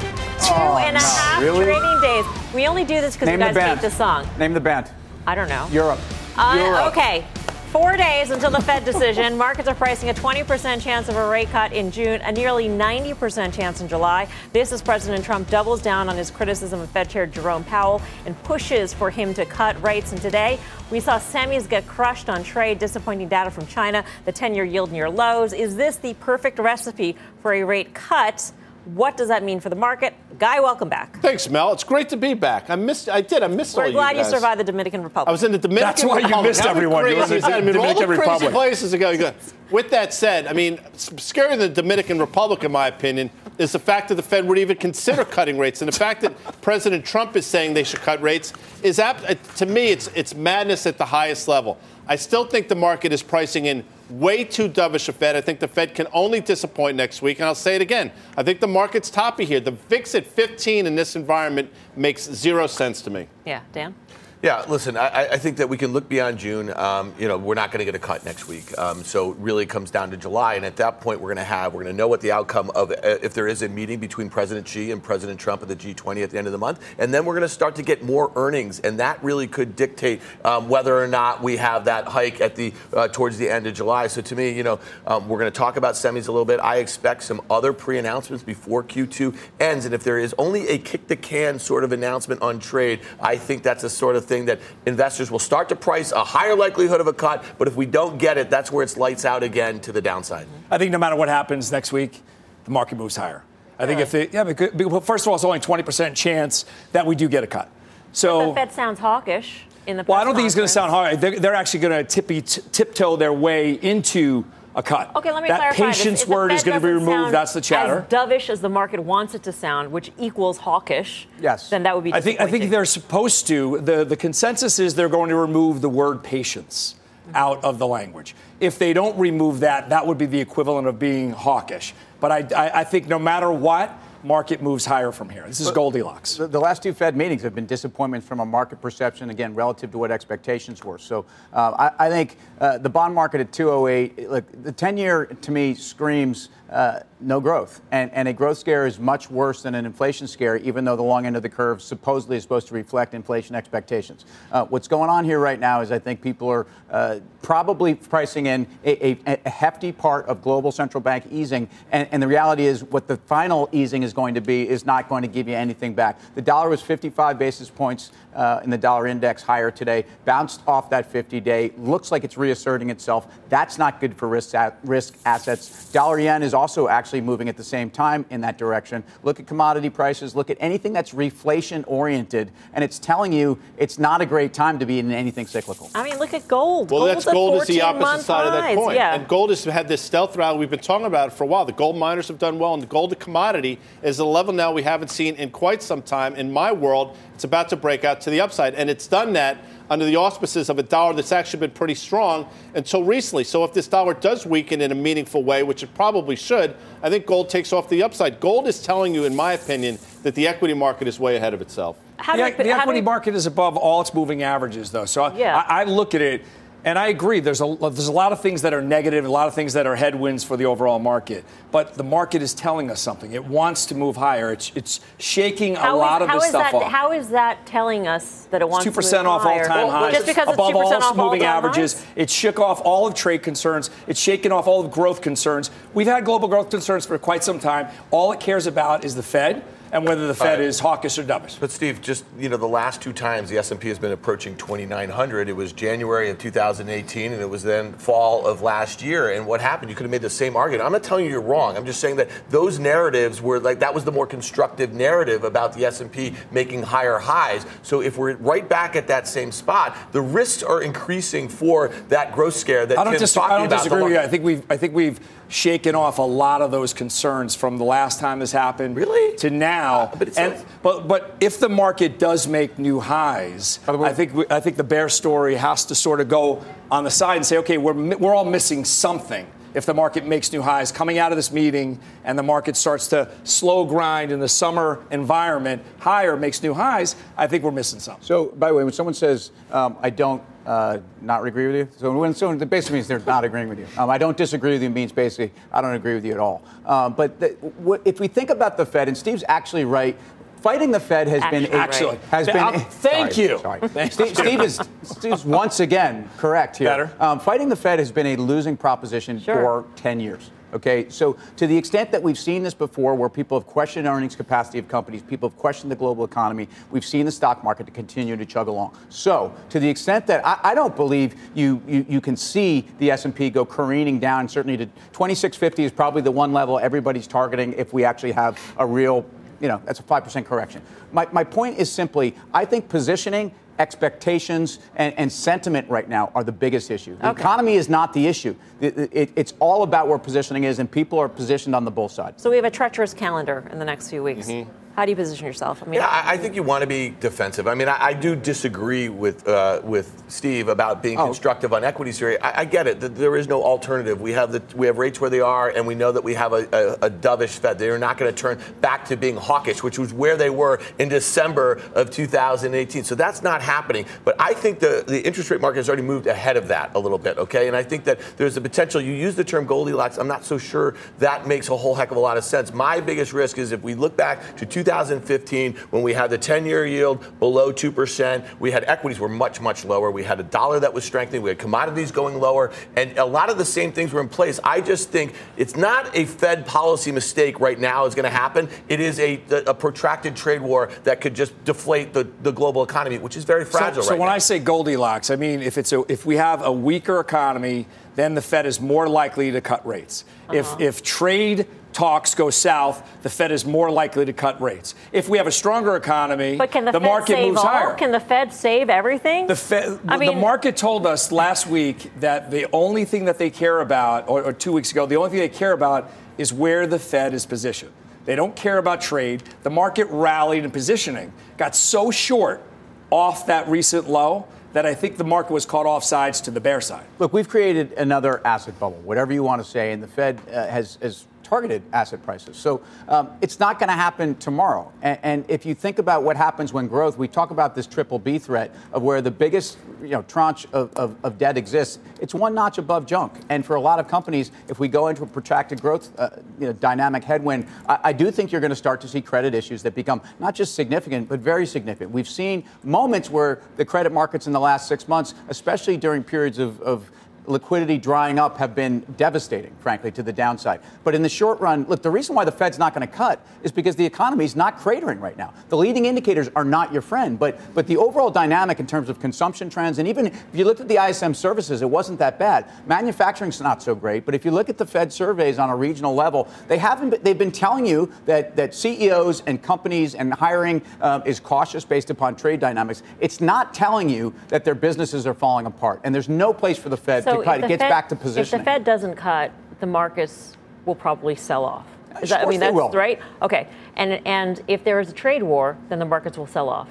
two 0.47 0.53
Oh, 0.55 0.79
and 0.79 0.97
a 0.97 1.01
half 1.01 1.41
Really? 1.43 1.65
trading 1.65 2.01
days. 2.01 2.25
We 2.55 2.67
only 2.67 2.85
do 2.85 3.01
this 3.01 3.15
because 3.15 3.29
you 3.29 3.37
the 3.37 3.45
guys 3.53 3.57
hate 3.57 3.81
the 3.81 3.91
song. 3.91 4.29
Name 4.39 4.53
the 4.55 4.61
band. 4.61 4.91
I 5.27 5.35
don't 5.35 5.49
know. 5.49 5.67
Europe. 5.71 5.99
Uh, 6.37 6.57
Europe. 6.59 6.87
okay. 6.89 7.25
Four 7.71 7.97
days 7.97 8.31
until 8.31 8.51
the 8.51 8.61
Fed 8.61 8.85
decision. 8.85 9.39
Markets 9.39 9.67
are 9.67 9.75
pricing 9.75 10.11
a 10.11 10.15
20% 10.15 10.83
chance 10.83 11.09
of 11.09 11.17
a 11.17 11.27
rate 11.27 11.49
cut 11.49 11.73
in 11.73 11.91
June, 11.91 12.21
a 12.21 12.31
nearly 12.31 12.69
90% 12.69 13.51
chance 13.55 13.81
in 13.81 13.89
July. 13.89 14.29
This 14.53 14.73
as 14.73 14.83
President 14.83 15.25
Trump 15.25 15.49
doubles 15.49 15.81
down 15.81 16.11
on 16.11 16.17
his 16.17 16.31
criticism 16.31 16.81
of 16.81 16.91
Fed 16.91 17.09
Chair 17.09 17.27
Jerome 17.27 17.65
Powell 17.65 18.03
and 18.27 18.41
pushes 18.43 18.93
for 18.93 19.09
him 19.09 19.33
to 19.35 19.47
cut 19.47 19.81
rates. 19.83 20.13
And 20.13 20.21
today, 20.21 20.59
we 20.91 21.01
saw 21.01 21.19
semis 21.19 21.67
get 21.67 21.87
crushed 21.87 22.29
on 22.29 22.45
trade, 22.45 22.79
disappointing 22.79 23.29
data 23.29 23.51
from 23.51 23.67
China, 23.67 24.05
the 24.27 24.33
10 24.33 24.55
year 24.55 24.65
yield 24.65 24.93
near 24.93 25.09
lows. 25.09 25.55
Is 25.55 25.75
this 25.75 25.97
the 25.97 26.13
perfect 26.15 26.59
recipe 26.59 27.17
for 27.41 27.55
a 27.55 27.63
rate 27.65 27.95
cut? 27.95 28.53
What 28.85 29.17
does 29.17 29.29
that 29.29 29.45
mean 29.45 29.61
for 29.61 29.69
the 29.69 29.77
market? 29.77 30.13
Guy, 30.41 30.59
welcome 30.59 30.89
back. 30.89 31.21
Thanks, 31.21 31.49
Mel. 31.49 31.73
It's 31.73 31.85
great 31.85 32.09
to 32.09 32.17
be 32.17 32.35
back. 32.35 32.69
I 32.69 32.75
missed. 32.75 33.09
I 33.09 33.21
did. 33.21 33.45
I 33.45 33.47
missed 33.47 33.77
all 33.77 33.83
We're 33.85 33.89
you 33.89 33.93
glad 33.93 34.17
you 34.17 34.23
guys. 34.23 34.31
survived 34.31 34.59
the 34.59 34.65
Dominican 34.65 35.05
Republic. 35.05 35.29
I 35.29 35.31
was 35.31 35.45
in 35.45 35.53
the 35.53 35.59
Dominican 35.59 35.87
That's 35.89 36.05
why 36.05 36.19
you 36.19 36.25
Republic. 36.25 36.49
missed 36.51 36.61
How 36.63 36.71
everyone. 36.71 37.07
You 37.07 37.17
were 37.17 37.23
in 37.23 37.29
crazy 37.29 37.31
the 37.31 37.37
is? 37.37 37.45
I 37.45 37.61
mean, 37.61 37.77
all 37.77 37.95
Dominican 37.95 38.11
the 38.11 38.17
crazy 38.23 38.49
places 38.49 38.91
to 38.91 38.99
go. 38.99 39.17
Go. 39.17 39.33
With 39.71 39.91
that 39.91 40.13
said, 40.13 40.49
I 40.49 40.53
mean, 40.53 40.81
s- 40.95 41.11
scarier 41.11 41.51
than 41.51 41.61
the 41.61 41.69
Dominican 41.69 42.19
Republic, 42.19 42.65
in 42.65 42.73
my 42.73 42.89
opinion, 42.89 43.31
is 43.59 43.71
the 43.71 43.79
fact 43.79 44.09
that 44.09 44.17
the 44.17 44.23
Fed 44.23 44.49
would 44.49 44.59
even 44.59 44.77
consider 44.77 45.25
cutting 45.25 45.59
rates, 45.59 45.81
and 45.81 45.87
the 45.91 45.97
fact 45.97 46.21
that 46.23 46.35
President 46.61 47.05
Trump 47.05 47.37
is 47.37 47.47
saying 47.47 47.75
they 47.75 47.85
should 47.85 48.01
cut 48.01 48.21
rates 48.21 48.53
is, 48.83 48.99
ap- 48.99 49.23
uh, 49.29 49.35
to 49.57 49.67
me, 49.67 49.87
it's 49.91 50.09
it's 50.17 50.35
madness 50.35 50.87
at 50.87 50.99
the 50.99 51.05
highest 51.07 51.47
level. 51.47 51.79
I 52.09 52.17
still 52.17 52.45
think 52.45 52.67
the 52.67 52.75
market 52.75 53.13
is 53.13 53.23
pricing 53.23 53.67
in 53.67 53.85
way 54.13 54.45
too 54.45 54.69
dovish 54.69 55.09
a 55.09 55.13
Fed. 55.13 55.37
I 55.37 55.41
think 55.41 55.61
the 55.61 55.69
Fed 55.69 55.95
can 55.95 56.07
only 56.13 56.41
disappoint 56.41 56.97
next 56.97 57.23
week, 57.23 57.39
and 57.39 57.47
I'll 57.47 57.55
say 57.55 57.75
it 57.77 57.83
again. 57.83 58.13
I 58.37 58.43
think 58.43 58.61
the 58.61 58.69
market's 58.69 59.11
toppy 59.11 59.45
here. 59.45 59.61
The 59.61 59.73
VIX 59.73 60.15
at 60.15 60.27
15 60.27 60.87
in 60.87 60.95
this 60.95 61.17
environment 61.17 61.71
makes 61.97 62.23
zero 62.23 62.67
sense 62.67 63.03
to 63.03 63.11
me. 63.11 63.29
yeah, 63.45 63.61
Dan? 63.73 63.95
Yeah, 64.43 64.65
listen, 64.67 64.97
I, 64.97 65.29
I 65.29 65.39
think 65.39 65.59
that 65.59 65.69
we 65.69 65.79
can 65.79 65.93
look 65.93 66.09
beyond 66.09 66.39
June. 66.39 66.77
Um, 66.77 67.15
you 67.17 67.29
know, 67.29 67.39
we're 67.39 67.55
not 67.55 67.71
going 67.71 67.79
to 67.79 67.85
get 67.85 67.95
a 67.95 68.01
cut 68.01 68.25
next 68.25 68.49
week. 68.49 68.77
Um, 68.77 69.05
so 69.05 69.31
it 69.31 69.39
really 69.39 69.67
comes 69.67 69.93
down 69.93 70.11
to 70.11 70.17
July. 70.17 70.55
And 70.55 70.65
at 70.65 70.75
that 70.79 71.01
point, 71.01 71.21
we're 71.21 71.29
going 71.29 71.37
to 71.37 71.45
have, 71.45 71.73
we're 71.75 71.85
going 71.85 71.95
to 71.95 71.97
know 71.97 72.09
what 72.09 72.21
the 72.23 72.33
outcome 72.33 72.69
of, 72.75 72.91
uh, 72.91 72.97
if 73.23 73.35
there 73.35 73.47
is 73.47 73.63
a 73.63 73.69
meeting 73.69 74.01
between 74.01 74.29
President 74.29 74.67
Xi 74.67 74.91
and 74.91 75.01
President 75.01 75.39
Trump 75.39 75.63
at 75.63 75.69
the 75.69 75.77
G20 75.77 76.25
at 76.25 76.31
the 76.31 76.39
end 76.39 76.49
of 76.49 76.53
the 76.53 76.59
month. 76.59 76.81
And 76.99 77.15
then 77.15 77.25
we're 77.25 77.35
going 77.35 77.43
to 77.43 77.49
start 77.49 77.77
to 77.77 77.85
get 77.85 78.03
more 78.03 78.33
earnings. 78.35 78.81
And 78.81 78.99
that 78.99 79.23
really 79.23 79.47
could 79.47 79.77
dictate 79.77 80.21
um, 80.45 80.69
whether 80.69 81.01
or 81.01 81.07
not 81.07 81.41
we 81.41 81.59
have 81.59 81.85
that 81.85 82.09
hike 82.09 82.41
at 82.41 82.57
the, 82.57 82.73
uh, 82.93 83.07
towards 83.07 83.39
the 83.39 83.49
end 83.49 83.69
of 83.69 83.75
July. 83.75 84.09
So 84.09 84.23
to 84.23 84.35
me, 84.35 84.51
you 84.51 84.65
know, 84.65 84.81
um, 85.07 85.29
we're 85.29 85.39
going 85.39 85.53
to 85.53 85.57
talk 85.57 85.77
about 85.77 85.95
semis 85.95 86.27
a 86.27 86.33
little 86.33 86.45
bit. 86.45 86.59
I 86.59 86.79
expect 86.79 87.23
some 87.23 87.43
other 87.49 87.73
pre-announcements 87.73 88.43
before 88.43 88.83
Q2 88.83 89.37
ends. 89.61 89.85
And 89.85 89.95
if 89.95 90.03
there 90.03 90.19
is 90.19 90.35
only 90.37 90.67
a 90.67 90.79
kick 90.79 91.07
the 91.07 91.15
can 91.15 91.61
sort 91.61 91.85
of 91.85 91.93
announcement 91.93 92.43
on 92.43 92.59
trade, 92.59 93.03
I 93.21 93.37
think 93.37 93.63
that's 93.63 93.85
a 93.85 93.91
sort 93.91 94.17
of 94.17 94.32
thing 94.32 94.32
that 94.41 94.61
investors 94.87 95.31
will 95.31 95.39
start 95.39 95.69
to 95.69 95.77
price 95.77 96.11
a 96.13 96.25
higher 96.25 96.57
likelihood 96.57 97.01
of 97.01 97.07
a 97.07 97.13
cut. 97.13 97.45
But 97.59 97.69
if 97.69 97.77
we 97.77 97.87
don't 97.87 98.19
get 98.19 98.39
it, 98.39 98.51
that's 98.51 98.73
where 98.73 98.83
it's 98.83 98.97
lights 98.97 99.25
out 99.25 99.43
again 99.43 99.79
to 99.81 99.93
the 99.93 100.01
downside. 100.01 100.47
I 100.71 100.79
think 100.79 100.91
no 100.91 100.99
matter 100.99 101.17
what 101.17 101.29
happens 101.29 101.71
next 101.71 101.93
week, 101.93 102.23
the 102.65 102.71
market 102.71 102.97
moves 102.97 103.17
higher. 103.17 103.45
I 103.79 103.87
think 103.87 104.01
if 104.01 104.13
the 104.13 104.29
yeah, 104.33 104.45
because, 104.45 104.73
well, 104.75 105.01
first 105.01 105.25
of 105.25 105.29
all, 105.29 105.35
it's 105.35 105.45
only 105.45 105.59
20% 105.61 106.15
chance 106.15 106.65
that 106.93 107.05
we 107.07 107.15
do 107.15 107.29
get 107.29 107.45
a 107.45 107.47
cut. 107.47 107.69
So 108.13 108.49
The 108.49 108.55
Fed 108.55 108.73
sounds 108.73 108.99
hawkish 109.01 109.65
in 109.87 109.97
the 109.97 110.05
Well, 110.07 110.19
I 110.19 110.25
don't 110.25 110.35
think 110.35 110.45
he's 110.45 110.55
going 110.55 110.67
to 110.67 110.73
sound 110.73 110.91
conference. 110.91 111.21
hard. 111.23 111.33
They're, 111.33 111.41
they're 111.41 111.55
actually 111.55 111.81
going 111.81 112.05
to 112.05 112.05
tippy 112.05 112.43
t- 112.43 112.63
tiptoe 112.73 113.17
their 113.17 113.33
way 113.33 113.73
into 113.73 114.45
a 114.75 114.83
cut. 114.83 115.15
Okay, 115.17 115.33
let 115.33 115.43
me 115.43 115.49
that 115.49 115.59
clarify. 115.59 115.87
this. 115.87 115.99
patience 115.99 116.25
the 116.25 116.31
word 116.31 116.53
is 116.53 116.63
going 116.63 116.81
to 116.81 116.87
be 116.87 116.93
removed. 116.93 117.33
That's 117.33 117.53
the 117.53 117.61
chatter. 117.61 118.07
As 118.07 118.13
dovish 118.13 118.49
as 118.51 118.61
the 118.61 118.69
market 118.69 119.01
wants 119.01 119.35
it 119.35 119.43
to 119.45 119.53
sound, 119.53 119.93
which 119.93 120.13
equals 120.19 120.59
hawkish. 120.59 121.29
Yes. 121.41 121.71
Then 121.71 121.83
that 121.85 121.95
would 121.95 122.05
be. 122.05 122.13
I 122.13 122.21
think 122.21 122.41
I 122.41 122.47
think 122.47 122.71
they're 122.71 122.85
supposed 122.85 123.47
to. 123.49 123.81
The 123.81 124.05
the 124.05 124.17
consensus 124.17 124.79
is 124.79 124.95
they're 124.95 125.09
going 125.09 125.29
to 125.31 125.37
remove 125.37 125.81
the 125.81 125.89
word 125.89 126.23
patience 126.23 126.97
out 127.35 127.63
of 127.65 127.79
the 127.79 127.87
language. 127.87 128.35
If 128.61 128.79
they 128.79 128.93
don't 128.93 129.19
remove 129.19 129.61
that, 129.61 129.91
that 129.91 130.07
would 130.07 130.19
be 130.19 130.27
the 130.27 130.41
equivalent 130.41 130.87
of 130.87 130.99
being 130.99 131.33
hawkish. 131.33 131.95
But 132.21 132.33
I, 132.33 132.67
I, 132.67 132.81
I 132.81 132.85
think 132.85 133.09
no 133.09 133.19
matter 133.19 133.51
what, 133.51 133.97
market 134.25 134.63
moves 134.63 134.85
higher 134.85 135.13
from 135.13 135.29
here. 135.29 135.45
This 135.47 135.61
is 135.61 135.71
Goldilocks. 135.71 136.37
The, 136.37 136.47
the 136.47 136.61
last 136.61 136.83
two 136.83 136.93
Fed 136.93 137.17
meetings 137.17 137.43
have 137.43 137.55
been 137.55 137.67
disappointments 137.67 138.27
from 138.27 138.41
a 138.41 138.47
market 138.47 138.81
perception, 138.81 139.31
again, 139.31 139.55
relative 139.55 139.91
to 139.93 139.99
what 139.99 140.11
expectations 140.11 140.85
were. 140.85 140.99
So 140.99 141.25
uh, 141.53 141.91
I, 141.99 142.07
I 142.07 142.09
think 142.09 142.37
uh, 142.61 142.79
the 142.79 142.89
bond 142.89 143.15
market 143.15 143.41
at 143.41 143.53
208, 143.53 144.31
look, 144.31 144.45
the 144.63 144.73
10 144.73 144.97
year 144.97 145.27
to 145.27 145.51
me 145.51 145.75
screams 145.75 146.51
uh, 146.73 147.01
no 147.21 147.41
growth. 147.41 147.81
And, 147.91 148.11
and 148.13 148.27
a 148.29 148.33
growth 148.33 148.59
scare 148.59 148.87
is 148.87 148.99
much 148.99 149.31
worse 149.31 149.63
than 149.63 149.75
an 149.75 149.87
inflation 149.87 150.27
scare, 150.27 150.57
even 150.57 150.85
though 150.85 150.97
the 150.97 151.03
long 151.03 151.27
end 151.27 151.37
of 151.37 151.43
the 151.43 151.49
curve 151.49 151.83
supposedly 151.83 152.37
is 152.37 152.43
supposed 152.43 152.69
to 152.69 152.75
reflect 152.75 153.15
inflation 153.15 153.55
expectations. 153.55 154.25
Uh, 154.51 154.65
what's 154.67 154.89
going 154.89 155.11
on 155.11 155.25
here 155.25 155.39
right 155.39 155.61
now 155.61 155.81
is 155.81 155.93
I 155.93 155.99
think 155.99 156.21
people 156.21 156.49
are 156.49 156.67
uh, 156.91 157.21
probably 157.43 157.95
pricing 157.95 158.47
in 158.47 158.67
a, 158.85 159.13
a, 159.27 159.41
a 159.45 159.51
hefty 159.51 159.93
part 159.93 160.27
of 160.27 160.43
global 160.43 160.73
central 160.73 161.01
bank 161.01 161.25
easing. 161.31 161.69
And, 161.91 162.09
and 162.11 162.23
the 162.23 162.29
reality 162.29 162.67
is, 162.67 162.85
what 162.85 163.07
the 163.07 163.17
final 163.17 163.69
easing 163.73 164.03
is 164.03 164.13
going 164.13 164.35
to 164.35 164.41
be 164.41 164.69
is 164.69 164.85
not 164.85 165.09
going 165.09 165.23
to 165.23 165.29
give 165.29 165.49
you 165.49 165.55
anything 165.55 165.95
back. 165.95 166.19
The 166.35 166.43
dollar 166.43 166.69
was 166.69 166.83
55 166.83 167.39
basis 167.39 167.71
points 167.71 168.11
uh, 168.35 168.61
in 168.65 168.71
the 168.71 168.79
dollar 168.79 169.07
index 169.07 169.43
higher 169.43 169.71
today, 169.71 170.05
bounced 170.25 170.63
off 170.67 170.91
that 170.91 171.11
50 171.11 171.41
day, 171.41 171.73
looks 171.77 172.11
like 172.11 172.25
it's 172.25 172.37
reasserting 172.37 172.91
itself. 172.91 173.27
That's 173.49 173.79
not 173.79 174.01
good 174.01 174.17
for 174.17 174.29
risk, 174.29 174.55
risk 174.85 175.17
assets. 175.25 175.91
Dollar 175.93 176.19
yen 176.19 176.43
is 176.43 176.55
also 176.63 176.87
actually 176.87 177.21
moving 177.21 177.49
at 177.49 177.57
the 177.57 177.65
same 177.65 177.91
time 177.91 178.25
in 178.31 178.41
that 178.41 178.57
direction. 178.57 179.03
Look 179.25 179.41
at 179.41 179.49
commodity 179.49 179.91
prices, 179.91 180.37
look 180.37 180.49
at 180.49 180.57
anything 180.61 180.93
that's 180.93 181.11
reflation 181.13 181.83
oriented, 181.89 182.53
and 182.73 182.85
it's 182.85 183.01
telling 183.01 183.33
you 183.33 183.59
it's 183.79 183.99
not 183.99 184.21
a 184.21 184.27
great 184.27 184.55
time 184.55 184.79
to 184.79 184.87
be 184.87 185.01
in 185.01 185.11
anything 185.11 185.49
cyclical. 185.49 185.91
I 185.93 186.05
mean, 186.05 186.21
look 186.21 186.35
at 186.35 186.47
gold. 186.47 186.93
Well, 186.93 187.01
Gold's 187.01 187.25
that's 187.25 187.35
gold 187.35 187.63
is 187.63 187.67
the 187.67 187.81
opposite 187.81 188.01
month 188.01 188.23
side 188.23 188.47
of 188.47 188.53
that 188.53 188.77
coin. 188.77 188.95
Yeah. 188.95 189.17
And 189.17 189.27
gold 189.27 189.51
has 189.51 189.65
had 189.65 189.89
this 189.89 190.01
stealth 190.01 190.37
rally. 190.37 190.57
We've 190.59 190.71
been 190.71 190.79
talking 190.79 191.07
about 191.07 191.29
it 191.29 191.33
for 191.33 191.43
a 191.43 191.49
while. 191.49 191.65
The 191.65 191.73
gold 191.73 191.97
miners 191.97 192.29
have 192.29 192.39
done 192.39 192.61
well, 192.61 192.75
and 192.75 192.83
the 192.83 192.87
gold 192.87 193.19
commodity 193.19 193.81
is 194.05 194.21
a 194.21 194.25
level 194.25 194.53
now 194.53 194.71
we 194.71 194.85
haven't 194.85 195.09
seen 195.09 195.35
in 195.35 195.51
quite 195.51 195.83
some 195.83 196.01
time. 196.01 196.37
In 196.37 196.53
my 196.53 196.71
world, 196.71 197.17
it's 197.35 197.43
about 197.43 197.71
to 197.71 197.77
break 197.77 198.05
out 198.05 198.21
to 198.21 198.31
the 198.31 198.41
upside, 198.41 198.77
and 198.77 198.89
it's 198.89 199.09
done 199.09 199.33
that 199.33 199.59
under 199.91 200.05
the 200.05 200.17
auspices 200.17 200.69
of 200.71 200.79
a 200.79 200.83
dollar 200.83 201.13
that's 201.15 201.33
actually 201.33 201.61
been 201.61 201.71
pretty 201.71 201.95
strong 201.95 202.49
until 202.75 203.03
recently. 203.05 203.45
So 203.45 203.65
if 203.65 203.73
this 203.73 203.87
dollar 203.89 204.15
does 204.15 204.47
weaken 204.47 204.81
in 204.81 204.93
a 204.93 204.95
meaningful 204.95 205.43
way, 205.45 205.63
which 205.63 205.83
it 205.83 205.93
probably 205.95 206.37
should, 206.37 206.75
I 207.03 207.11
think 207.11 207.27
gold 207.27 207.49
takes 207.51 207.73
off 207.73 207.89
the 207.89 208.03
upside. 208.03 208.41
Gold 208.41 208.67
is 208.69 208.83
telling 208.83 209.15
you, 209.15 209.25
in 209.25 209.35
my 209.37 209.53
opinion, 209.55 209.99
that 210.23 210.35
the 210.35 210.47
equity 210.47 210.75
market 210.75 211.09
is 211.09 211.19
way 211.21 211.37
ahead 211.37 211.55
of 211.55 211.61
itself. 211.61 211.97
How 212.19 212.35
do 212.37 212.39
the, 212.39 212.45
we- 212.45 212.51
the 212.51 212.57
how 212.71 212.77
do 212.77 212.81
equity 212.83 213.01
we- 213.01 213.05
market 213.05 213.35
is 213.35 213.47
above 213.47 213.77
all 213.77 214.01
its 214.01 214.15
moving 214.15 214.43
averages, 214.43 214.91
though. 214.91 215.05
So 215.05 215.35
Yeah. 215.35 215.65
I, 215.69 215.81
I 215.81 215.85
look 215.85 216.15
at 216.15 216.21
it, 216.23 216.43
and 216.85 216.99
I 216.99 217.09
agree. 217.09 217.41
There's 217.41 217.61
a 217.61 217.77
there's 217.81 218.09
a 218.09 218.13
lot 218.13 218.33
of 218.33 218.41
things 218.41 218.63
that 218.63 218.75
are 218.75 218.83
negative, 218.83 219.25
a 219.25 219.29
lot 219.29 219.47
of 219.49 219.55
things 219.55 219.73
that 219.75 219.87
are 219.87 219.95
headwinds 219.95 220.43
for 220.43 220.57
the 220.57 220.65
overall 220.67 220.99
market. 220.99 221.45
But 221.71 221.95
the 221.95 222.03
market 222.03 222.43
is 222.43 222.55
telling 222.55 222.91
us 222.91 223.01
something. 223.01 223.33
It 223.33 223.45
wants 223.45 223.87
to 223.87 223.95
move 223.95 224.17
higher. 224.17 224.53
It's 224.53 224.73
it's 224.75 225.01
shaking 225.19 225.77
a 225.77 225.81
How 225.81 225.97
is- 225.97 226.01
lot 226.01 226.23
of 226.23 226.29
this 226.31 226.43
is 226.45 226.49
stuff 226.51 226.73
that, 226.73 226.75
off. 226.75 226.91
How 226.91 227.13
is 227.13 227.29
that 227.29 227.65
telling 227.67 228.09
us 228.09 228.49
that 228.51 228.63
it 228.63 228.69
wants 228.69 228.85
Two 228.85 228.91
to 228.91 228.95
percent 228.97 229.25
move 229.25 229.33
off 229.33 229.47
all 229.47 229.65
time 229.65 229.89
highs. 229.89 230.13
Just 230.15 230.27
because 230.27 230.49
it's 230.49 230.55
above 230.55 230.73
two 230.73 230.79
percent 230.79 231.03
all 231.03 231.11
off 231.11 231.17
moving 231.17 231.43
all-time 231.43 231.57
averages. 231.65 231.95
highs? 231.95 232.07
It 232.17 232.31
shook 232.31 232.59
off 232.59 232.81
all 232.85 233.07
of 233.07 233.15
trade 233.15 233.43
concerns. 233.43 233.91
It's 234.07 234.21
shaken 234.21 234.51
off 234.53 234.67
all 234.67 234.85
of 234.85 234.91
growth 234.91 235.21
concerns. 235.21 235.71
We've 235.95 236.07
had 236.07 236.25
global 236.25 236.49
growth 236.49 236.71
concerns 236.71 237.07
for 237.07 237.17
quite 237.19 237.45
some 237.45 237.61
time. 237.61 237.89
All 238.11 238.33
it 238.33 238.41
cares 238.41 238.67
about 238.67 239.05
is 239.05 239.15
the 239.15 239.23
Fed. 239.23 239.63
And 239.93 240.07
whether 240.07 240.27
the 240.27 240.35
Fed 240.35 240.61
is 240.61 240.81
hawkish 240.81 241.19
or 241.19 241.23
dovish. 241.23 241.61
But 241.61 241.71
Steve, 241.71 242.01
just 242.01 242.25
you 242.39 242.49
know, 242.49 242.57
the 242.57 242.67
last 242.67 243.03
two 243.03 243.13
times 243.13 243.51
the 243.51 243.59
S&P 243.59 243.89
has 243.89 243.99
been 243.99 244.13
approaching 244.13 244.57
2,900, 244.57 245.49
it 245.51 245.53
was 245.53 245.73
January 245.73 246.31
of 246.31 246.39
2018, 246.39 247.33
and 247.33 247.43
it 247.43 247.49
was 247.49 247.63
then 247.63 247.93
fall 247.93 248.47
of 248.47 248.63
last 248.63 249.03
year. 249.03 249.31
And 249.31 249.47
what 249.47 249.61
happened? 249.61 249.91
You 249.91 249.95
could 249.97 250.05
have 250.05 250.11
made 250.11 250.23
the 250.23 250.31
same 250.31 250.57
argument. 250.57 250.87
I'm 250.87 250.93
not 250.93 251.03
telling 251.03 251.27
you 251.27 251.31
you're 251.31 251.43
wrong. 251.43 251.77
I'm 251.77 251.85
just 251.85 252.01
saying 252.01 252.17
that 252.17 252.31
those 252.49 252.79
narratives 252.79 253.43
were 253.43 253.61
like 253.61 253.81
that 253.81 253.95
was 253.95 254.05
the 254.05 254.13
more 254.13 254.27
constructive 254.27 254.95
narrative 254.95 255.45
about 255.45 255.75
the 255.75 255.85
S&P 255.85 256.35
making 256.51 256.83
higher 256.85 257.19
highs. 257.19 257.67
So 257.83 258.01
if 258.01 258.17
we're 258.17 258.37
right 258.37 258.67
back 258.67 258.97
at 258.97 259.07
that 259.09 259.29
same 259.29 259.53
spot, 259.53 259.95
the 260.13 260.23
risks 260.23 260.63
are 260.63 260.81
increasing 260.81 261.49
for 261.51 261.89
that 262.09 262.33
growth 262.33 262.57
scare 262.57 262.87
that 262.87 262.99
I 262.99 263.05
don't, 263.05 263.19
dis- 263.19 263.35
talking 263.35 263.55
I 263.55 263.59
don't 263.59 263.67
about. 263.67 263.77
disagree 263.85 264.03
with 264.05 264.13
you. 264.13 264.19
I 264.21 264.27
think 264.29 264.43
we've 264.43 264.63
I 264.71 264.77
think 264.79 264.95
we've 264.95 265.21
shaken 265.49 265.95
off 265.95 266.19
a 266.19 266.23
lot 266.23 266.63
of 266.63 266.71
those 266.71 266.95
concerns 266.95 267.55
from 267.55 267.77
the 267.77 267.85
last 267.85 268.19
time 268.19 268.39
this 268.39 268.53
happened 268.53 268.97
Really? 268.97 269.37
to 269.37 269.51
now. 269.51 269.82
Uh, 269.83 270.17
but 270.17 270.39
and, 270.39 270.55
not- 270.55 270.65
but 270.83 271.09
but 271.09 271.37
if 271.41 271.59
the 271.61 271.69
market 271.69 272.19
does 272.19 272.47
make 272.47 272.79
new 272.79 273.01
highs, 273.01 273.79
way- 273.87 274.09
I 274.09 274.13
think 274.15 274.35
we, 274.35 274.45
I 274.51 274.61
think 274.61 274.77
the 274.77 274.85
bear 274.85 275.09
story 275.09 275.57
has 275.57 275.85
to 275.87 275.95
sort 275.95 276.21
of 276.21 276.29
go 276.29 276.63
on 276.91 277.05
the 277.05 277.11
side 277.11 277.37
and 277.37 277.47
say, 277.47 277.59
okay, 277.59 277.79
we're 277.79 278.17
we're 278.17 278.35
all 278.35 278.45
missing 278.45 278.85
something. 278.85 279.47
If 279.75 279.87
the 279.87 279.95
market 279.95 280.27
makes 280.27 280.53
new 280.53 280.61
highs 280.61 280.93
coming 280.93 281.17
out 281.17 281.33
of 281.33 281.37
this 281.37 281.51
meeting 281.51 281.99
and 282.25 282.39
the 282.39 282.43
market 282.43 282.77
starts 282.77 283.09
to 283.09 283.31
slow 283.45 283.87
grind 283.87 284.31
in 284.31 284.39
the 284.39 284.49
summer 284.49 285.03
environment 285.11 285.83
higher 285.99 286.37
makes 286.37 286.63
new 286.63 286.75
highs, 286.75 287.17
I 287.39 287.47
think 287.47 287.65
we're 287.65 287.71
missing 287.71 287.99
something. 287.99 288.23
So, 288.23 288.47
by 288.47 288.69
the 288.69 288.75
way, 288.75 288.85
when 288.85 288.93
someone 288.93 289.15
says, 289.15 289.51
um, 289.71 289.97
I 290.03 290.11
don't 290.11 290.43
uh, 290.67 290.99
not 291.21 291.45
agree 291.47 291.67
with 291.67 291.77
you, 291.77 291.89
so 291.97 292.13
when 292.17 292.35
someone, 292.35 292.59
basically 292.69 292.97
means 292.97 293.09
they're 293.09 293.19
not 293.21 293.45
agreeing 293.45 293.69
with 293.69 293.79
you. 293.79 293.87
Um, 293.99 294.11
I 294.11 294.19
don't 294.19 294.37
disagree 294.37 294.73
with 294.73 294.83
you 294.83 294.91
means 294.91 295.13
basically, 295.13 295.53
I 295.73 295.81
don't 295.81 295.95
agree 295.95 296.15
with 296.15 296.25
you 296.25 296.33
at 296.33 296.39
all. 296.39 296.63
Um, 296.87 297.15
but 297.15 297.41
the, 297.41 297.49
what, 297.79 298.01
if 298.05 298.21
we 298.21 298.29
think 298.29 298.51
about 298.51 298.77
the 298.77 298.87
Fed, 298.87 299.09
and 299.09 299.17
Steve's 299.17 299.45
actually 299.49 299.85
right, 299.85 300.17
fighting 300.63 300.91
the 300.93 301.01
Fed 301.01 301.27
has 301.29 301.43
been 301.51 301.65
a, 301.65 301.77
Actually. 301.77 302.19
has 302.31 302.47
been. 302.47 302.57
uh, 302.57 302.79
thank 302.79 303.33
sorry, 303.33 303.49
you. 303.49 303.59
Sorry. 303.59 303.89
Thank 303.89 304.13
Steve, 304.13 304.37
Steve 304.37 304.61
is 304.61 304.81
Steve's 305.03 305.45
once 305.45 305.81
again 305.81 306.31
correct 306.39 306.77
here. 306.77 306.89
Better. 306.89 307.13
Um, 307.19 307.41
fighting 307.41 307.69
the 307.69 307.77
Fed 307.77 307.99
has 307.99 308.13
been 308.13 308.27
a 308.29 308.37
losing 308.37 308.77
proposition 308.77 309.41
Sure. 309.41 309.55
for 309.55 309.85
10 309.97 310.21
years. 310.21 310.51
Okay, 310.73 311.09
so 311.11 311.37
to 311.57 311.67
the 311.67 311.77
extent 311.77 312.11
that 312.13 312.23
we've 312.23 312.39
seen 312.39 312.63
this 312.63 312.73
before, 312.73 313.15
where 313.15 313.29
people 313.29 313.59
have 313.59 313.67
questioned 313.67 314.07
earnings 314.07 314.35
capacity 314.35 314.79
of 314.79 314.89
companies, 314.89 315.21
people 315.21 315.51
have 315.51 315.59
questioned 315.59 315.93
the 315.93 315.97
global 315.97 316.25
economy, 316.25 316.67
we've 316.91 317.05
seen 317.05 317.27
the 317.27 317.33
stock 317.33 317.63
market 317.63 317.85
to 317.87 317.93
continue 317.93 318.37
to 318.37 318.47
chug 318.47 318.69
along. 318.69 318.97
So, 319.11 319.55
to 319.69 319.79
the 319.79 319.89
extent 319.89 320.27
that 320.29 320.45
I, 320.47 320.59
I 320.63 320.75
don't 320.75 320.97
believe 320.97 321.35
you, 321.55 321.83
you 321.87 322.07
you 322.09 322.21
can 322.23 322.37
see 322.37 322.87
the 322.99 323.11
S&P 323.11 323.51
go 323.51 323.67
careening 323.67 324.19
down, 324.19 324.49
certainly 324.49 324.79
to 324.79 324.87
2650 324.87 325.85
is 325.85 325.93
probably 325.93 326.23
the 326.23 326.31
one 326.31 326.53
level 326.55 326.79
everybody's 326.79 327.27
targeting 327.27 327.75
if 327.75 327.93
we 327.93 328.05
actually 328.05 328.33
have 328.33 328.59
a 328.79 328.87
real 328.87 329.27
you 329.61 329.69
know, 329.69 329.81
that's 329.85 330.01
a 330.01 330.03
5% 330.03 330.45
correction. 330.45 330.83
My, 331.13 331.29
my 331.31 331.45
point 331.45 331.79
is 331.79 331.91
simply, 331.91 332.35
I 332.53 332.65
think 332.65 332.89
positioning, 332.89 333.55
expectations, 333.79 334.79
and, 334.97 335.15
and 335.19 335.31
sentiment 335.31 335.89
right 335.89 336.09
now 336.09 336.31
are 336.35 336.45
the 336.45 336.53
biggest 336.53 336.91
issue. 336.91 337.17
The 337.17 337.31
Okay. 337.31 337.41
economy 337.41 337.75
is 337.75 337.89
not 337.89 338.13
the 338.13 338.27
issue. 338.27 338.55
It- 338.81 339.11
it- 339.13 339.31
it's 339.37 339.55
all 339.59 339.83
about 339.83 340.09
where 340.09 340.19
positioning 340.19 340.65
is, 340.65 340.79
and 340.79 340.91
people 340.91 341.19
are 341.19 341.29
positioned 341.29 341.75
on 341.75 341.85
the 341.85 341.91
bull 341.91 342.09
side. 342.09 342.35
So 342.37 342.51
we 342.51 342.57
have 342.57 342.65
a 342.65 342.71
treacherous 342.71 343.15
calendar 343.15 343.65
in 343.73 343.79
the 343.79 343.85
next 343.85 344.09
few 344.11 344.23
weeks. 344.23 344.49
Mm-hmm. 344.49 344.71
How 344.97 345.07
do 345.07 345.11
you 345.11 345.17
position 345.17 345.47
yourself? 345.47 345.83
I 345.83 345.87
mean, 345.87 345.95
Yeah, 345.95 346.07
I, 346.07 346.33
I 346.33 346.37
think 346.37 346.55
you 346.55 346.63
want 346.63 346.83
to 346.83 346.87
be 346.87 347.15
defensive. 347.19 347.67
I 347.67 347.75
mean, 347.75 347.89
I, 347.89 347.97
I 347.99 348.13
do 348.13 348.37
disagree 348.37 349.09
with 349.09 349.49
uh, 349.49 349.81
with 349.83 350.23
Steve 350.29 350.69
about 350.69 351.03
being 351.03 351.19
Oh. 351.19 351.25
constructive 351.27 351.73
on 351.73 351.83
equities 351.83 352.19
here. 352.19 352.39
I, 352.43 352.61
I 352.61 352.65
get 352.67 352.87
it. 352.87 353.01
that 353.01 353.17
There 353.17 353.37
is 353.37 353.49
no 353.49 353.63
alternative. 353.63 354.21
We 354.21 354.33
have 354.33 354.53
the 354.53 354.63
we 354.77 354.87
have 354.87 354.99
rates 354.99 355.19
where 355.21 355.31
they 355.31 355.41
are, 355.41 355.71
and 355.71 355.87
we 355.87 355.95
know 355.95 356.13
that 356.13 356.23
we 356.25 356.35
have 356.35 356.53
a, 356.53 356.69
a, 357.03 357.07
a 357.07 357.11
dovish 357.11 357.59
Fed. 357.59 357.79
They 357.79 357.89
are 357.89 357.99
not 357.99 358.19
going 358.19 358.33
to 358.35 358.39
turn 358.39 358.59
back 358.83 359.07
to 359.07 359.17
being 359.17 359.37
hawkish, 359.37 359.83
which 359.83 359.99
was 359.99 360.13
where 360.13 360.37
they 360.37 360.51
were 360.51 360.79
in 360.99 361.09
December 361.09 361.81
of 361.95 362.11
2018. 362.11 363.05
So 363.05 363.15
that's 363.15 363.43
not 363.43 363.63
happening. 363.63 364.05
But 364.25 364.37
I 364.39 364.53
think 364.53 364.79
the 364.79 365.05
the 365.07 365.25
interest 365.25 365.51
rate 365.51 365.61
market 365.63 365.79
has 365.79 365.89
already 365.89 366.03
moved 366.03 366.27
ahead 366.27 366.59
of 366.59 366.69
that 366.69 366.95
a 366.95 366.99
little 366.99 367.19
bit. 367.19 367.39
Okay, 367.39 367.67
and 367.67 367.75
I 367.77 367.83
think 367.83 368.05
that 368.05 368.21
there's 368.37 368.57
a 368.59 368.61
potential. 368.61 369.01
You 369.01 369.15
use 369.15 369.37
the 369.37 369.45
term 369.45 369.65
Goldilocks. 369.65 370.19
I'm 370.19 370.29
not 370.29 370.45
so 370.45 370.59
sure 370.59 370.95
that 371.19 371.47
makes 371.47 371.69
a 371.71 371.77
whole 371.77 371.95
heck 371.95 372.11
of 372.11 372.19
a 372.19 372.21
lot 372.21 372.37
of 372.37 372.45
sense. 372.45 372.75
My 372.75 373.01
biggest 373.01 373.33
risk 373.33 373.57
is 373.57 373.73
if 373.73 373.83
we 373.83 373.95
look 373.95 374.17
back 374.19 374.57
to 374.59 374.67
2015 374.87 375.75
when 375.91 376.03
we 376.03 376.13
had 376.13 376.31
the 376.31 376.39
10-year 376.39 376.87
yield 376.87 377.25
below 377.39 377.73
2%, 377.73 378.45
we 378.59 378.71
had 378.71 378.85
equities 378.85 379.19
were 379.21 379.29
much, 379.29 379.61
much 379.61 379.85
lower. 379.85 380.11
We 380.11 380.25
had 380.25 380.41
a 380.41 380.43
dollar 380.43 380.81
that 380.81 380.93
was 380.93 381.05
strengthening. 381.05 381.43
We 381.43 381.51
had 381.51 381.59
commodities 381.59 382.11
going 382.11 382.41
lower. 382.41 382.73
And 382.97 383.17
a 383.19 383.25
lot 383.25 383.51
of 383.51 383.59
the 383.59 383.65
same 383.65 383.93
things 383.93 384.13
were 384.13 384.21
in 384.21 384.29
place. 384.29 384.59
I 384.65 384.81
just 384.81 385.11
think 385.11 385.35
it's 385.57 385.77
not 385.77 386.15
a 386.17 386.25
Fed 386.25 386.67
policy 386.67 387.13
mistake 387.13 387.61
right 387.61 387.79
now 387.79 388.07
is 388.07 388.15
going 388.15 388.25
to 388.25 388.31
happen. 388.31 388.69
It 388.89 389.01
is 389.01 389.19
a, 389.21 389.41
a 389.67 389.75
protracted 389.75 390.35
trade 390.37 390.61
war 390.61 390.91
that 391.05 391.21
could 391.21 391.35
just 391.35 391.53
deflate 391.65 392.13
the, 392.13 392.29
the 392.43 392.53
global 392.53 392.83
economy, 392.83 393.19
which 393.19 393.37
is 393.37 393.45
very 393.45 393.65
So, 393.65 393.71
fragile 393.71 394.03
so 394.03 394.11
right 394.11 394.19
when 394.19 394.29
now. 394.29 394.35
I 394.35 394.39
say 394.39 394.59
Goldilocks, 394.59 395.31
I 395.31 395.37
mean 395.37 395.61
if 395.63 395.79
it's 395.79 395.93
a, 395.93 396.05
if 396.11 396.27
we 396.27 396.37
have 396.37 396.63
a 396.65 396.73
weaker 396.73 397.21
economy, 397.21 397.87
then 398.15 398.35
the 398.35 398.43
Fed 398.43 398.67
is 398.67 398.81
more 398.81 399.09
likely 399.09 399.51
to 399.53 399.61
cut 399.61 399.87
rates. 399.87 400.25
If 400.53 400.67
uh-huh. 400.67 400.77
if 400.81 401.03
trade 401.03 401.67
talks 401.93 402.35
go 402.35 402.51
south, 402.51 403.07
the 403.23 403.29
Fed 403.29 403.53
is 403.53 403.65
more 403.65 403.91
likely 403.91 404.25
to 404.25 404.33
cut 404.33 404.61
rates. 404.61 404.95
If 405.13 405.29
we 405.29 405.39
have 405.39 405.47
a 405.47 405.53
stronger 405.53 405.97
economy, 405.97 406.57
but 406.57 406.71
can 406.71 406.85
the, 406.85 406.93
Fed 406.93 407.03
market 407.03 407.37
save 407.37 407.49
moves 407.49 407.61
all? 407.61 407.67
higher. 407.67 407.95
Can 407.95 408.13
the 408.13 408.21
Fed 408.21 408.53
save 408.53 408.91
everything? 408.91 409.47
The, 409.47 409.57
Fed, 409.57 410.01
I 410.09 410.17
mean, 410.17 410.35
the 410.35 410.41
market 410.41 410.77
told 410.77 411.07
us 411.07 411.31
last 411.31 411.67
week 411.67 412.11
that 412.21 412.51
the 412.51 412.67
only 412.73 413.05
thing 413.05 413.27
that 413.27 413.39
they 413.39 413.51
care 413.51 413.81
about, 413.81 414.29
or, 414.29 414.43
or 414.43 414.53
two 414.53 414.73
weeks 414.73 414.91
ago, 414.91 415.07
the 415.07 415.17
only 415.17 415.31
thing 415.31 415.41
they 415.41 415.49
care 415.49 415.73
about 415.73 416.11
is 416.39 416.53
where 416.53 416.87
the 416.87 416.99
Fed 416.99 417.35
is 417.35 417.47
positioned. 417.47 417.93
They 418.25 418.37
don't 418.37 418.55
care 418.55 418.79
about 418.79 419.01
trade. 419.01 419.43
The 419.63 419.71
market 419.71 420.07
rallied 420.09 420.65
in 420.65 420.71
positioning 420.71 421.33
got 421.57 421.75
so 421.75 422.11
short 422.11 422.63
off 423.11 423.47
that 423.47 423.69
recent 423.69 424.09
low 424.09 424.47
that 424.73 424.87
I 424.87 424.95
think 424.95 425.17
the 425.17 425.25
market 425.25 425.53
was 425.53 425.67
caught 425.67 425.87
off 425.87 426.05
sides 426.05 426.41
to 426.43 426.51
the 426.51 426.61
bear 426.61 426.81
side. 426.81 427.05
Look, 427.19 427.33
we've 427.33 427.49
created 427.49 427.93
another 427.93 428.41
asset 428.47 428.79
bubble, 428.81 428.99
whatever 428.99 429.33
you 429.33 429.43
want 429.43 429.63
to 429.63 429.69
say, 429.69 429.93
and 429.93 430.03
the 430.03 430.09
Fed 430.09 430.41
uh, 430.49 430.67
has, 430.67 430.97
has 431.03 431.27
targeted 431.53 431.83
asset 431.93 432.23
prices. 432.23 432.57
So 432.57 432.81
um, 433.09 433.29
it's 433.43 433.61
not 433.61 433.79
going 433.79 433.91
to 433.91 433.95
happen 433.95 434.35
tomorrow. 434.37 434.91
And, 435.03 435.19
and 435.23 435.45
if 435.49 435.67
you 435.67 435.75
think 435.75 435.99
about 435.99 436.23
what 436.23 436.35
happens 436.35 436.73
when 436.73 436.89
growth, 436.89 437.19
we 437.19 437.29
talk 437.29 437.51
about 437.51 437.75
this 437.75 437.87
triple 437.87 438.19
B 438.19 438.39
threat 438.39 438.75
of 438.91 439.03
where 439.03 439.21
the 439.21 439.31
biggest 439.31 439.77
you 440.01 440.09
know, 440.09 440.23
tranche 440.23 440.67
of, 440.73 440.91
of, 440.95 441.15
of 441.23 441.37
debt 441.37 441.59
exists. 441.59 441.99
It's 442.23 442.35
one 442.35 442.55
notch 442.55 442.79
above 442.79 443.05
junk. 443.05 443.35
And 443.51 443.67
for 443.67 443.77
a 443.77 443.81
lot 443.83 443.99
of 443.99 444.09
companies, 444.09 444.51
if 444.71 444.79
we 444.79 444.89
go 444.89 445.09
into 445.09 445.25
a 445.25 445.27
protracted 445.27 445.83
growth 445.83 446.19
uh, 446.19 446.31
you 446.59 446.69
know, 446.69 446.73
dynamic 446.73 447.23
headwind, 447.23 447.67
I, 447.87 447.99
I 448.05 448.13
do 448.15 448.31
think 448.31 448.51
you're 448.51 448.63
going 448.63 448.71
to 448.71 448.75
start 448.75 449.03
to 449.03 449.09
see 449.09 449.21
credit 449.21 449.55
issues 449.55 449.83
that 449.83 449.95
become 449.95 450.23
not 450.41 450.55
just 450.55 450.75
significant, 450.75 451.29
but 451.29 451.41
very 451.41 451.67
significant. 451.67 452.13
We've 452.13 452.27
seen 452.27 452.65
moments 452.83 453.29
where 453.29 453.61
the 453.77 453.85
credit 453.85 454.11
markets 454.11 454.47
in 454.47 454.55
the 454.55 454.61
last 454.61 454.89
six 454.89 455.07
months, 455.07 455.35
especially 455.51 455.99
during 455.99 456.25
periods 456.25 456.59
of, 456.59 456.81
of 456.81 457.11
liquidity 457.47 457.99
drying 457.99 458.39
up 458.39 458.59
have 458.59 458.75
been 458.75 459.01
devastating, 459.17 459.75
frankly, 459.81 460.11
to 460.13 460.23
the 460.23 460.33
downside. 460.33 460.81
But 461.05 461.15
in 461.15 461.23
the 461.23 461.29
short 461.29 461.61
run, 461.61 461.85
look, 461.89 462.03
the 462.03 462.11
reason 462.11 462.35
why 462.35 462.45
the 462.45 462.53
Fed's 462.53 462.79
not 462.79 462.95
going 462.95 463.07
to 463.07 463.13
cut 463.13 463.45
is 463.63 463.73
because 463.73 463.97
the 463.97 464.07
economy 464.07 464.45
is 464.45 464.55
not 464.55 464.79
cratering 464.79 465.21
right 465.21 465.37
now. 465.37 465.53
The 465.69 465.77
leading 465.77 466.07
indicators 466.07 466.51
are 466.55 466.65
not 466.65 466.93
your 466.93 467.03
friend, 467.03 467.39
but 467.39 467.59
but 467.75 467.87
the 467.87 467.97
overall 467.97 468.31
dynamic 468.31 468.81
in 468.81 468.87
terms 468.87 469.09
of 469.09 469.21
consumption 469.21 469.71
trends, 469.71 469.99
and 469.99 470.07
even 470.07 470.27
if 470.27 470.45
you 470.53 470.65
looked 470.65 470.81
at 470.81 470.89
the 470.89 471.05
ISM 471.05 471.35
services, 471.35 471.83
it 471.83 471.91
wasn't 471.91 472.19
that 472.21 472.39
bad. 472.39 472.67
Manufacturing's 472.87 473.61
not 473.61 473.83
so 473.83 473.95
great, 473.95 474.25
but 474.25 474.35
if 474.35 474.45
you 474.45 474.51
look 474.51 474.69
at 474.69 474.79
the 474.79 474.87
Fed 474.87 475.13
surveys 475.13 475.59
on 475.59 475.71
a 475.71 475.77
regional 475.77 476.15
level, 476.15 476.49
they 476.69 476.79
haven't. 476.79 477.11
Been, 477.11 477.23
they've 477.23 477.39
been 477.39 477.53
telling 477.53 477.87
you 477.87 478.11
that 478.27 478.57
that 478.57 478.75
CEOs 478.75 479.43
and 479.47 479.63
companies 479.63 480.15
and 480.15 480.33
hiring 480.33 480.83
uh, 481.01 481.21
is 481.25 481.41
cautious 481.41 481.85
based 481.85 482.11
upon 482.11 482.37
trade 482.37 482.61
dynamics. 482.61 483.03
It's 483.21 483.41
not 483.41 483.75
telling 483.75 484.09
you 484.09 484.35
that 484.49 484.65
their 484.65 484.75
businesses 484.75 485.27
are 485.27 485.35
falling 485.35 485.67
apart, 485.67 486.01
and 486.05 486.15
there's 486.15 486.29
no 486.29 486.53
place 486.53 486.79
for 486.79 486.89
the 486.89 486.97
Fed 486.97 487.25
so 487.25 487.32
to 487.39 487.45
cut. 487.45 487.53
if 487.53 487.59
It 487.59 487.63
the 487.63 487.69
gets 487.69 487.83
Fed- 487.83 487.89
back 487.91 488.09
to 488.11 488.15
If 488.15 488.51
the 488.51 488.59
Fed 488.65 488.85
doesn't 488.85 489.15
cut, 489.17 489.51
the 489.81 489.87
markets 489.87 490.57
will 490.87 490.95
probably 490.95 491.35
sell 491.35 491.65
off. 491.65 491.87
Is 492.17 492.25
Of 492.25 492.29
that, 492.31 492.47
I 492.47 492.51
mean, 492.51 492.61
they 492.61 492.67
that's 492.67 492.75
will. 492.75 492.91
right. 492.91 493.19
Okay, 493.41 493.69
and 493.97 494.21
and 494.27 494.61
if 494.69 494.85
there 494.85 495.01
is 495.01 495.09
a 495.11 495.15
trade 495.15 495.43
war, 495.43 495.77
then 495.89 495.99
the 495.99 496.05
markets 496.05 496.37
will 496.37 496.47
sell 496.47 496.69
off. 496.69 496.89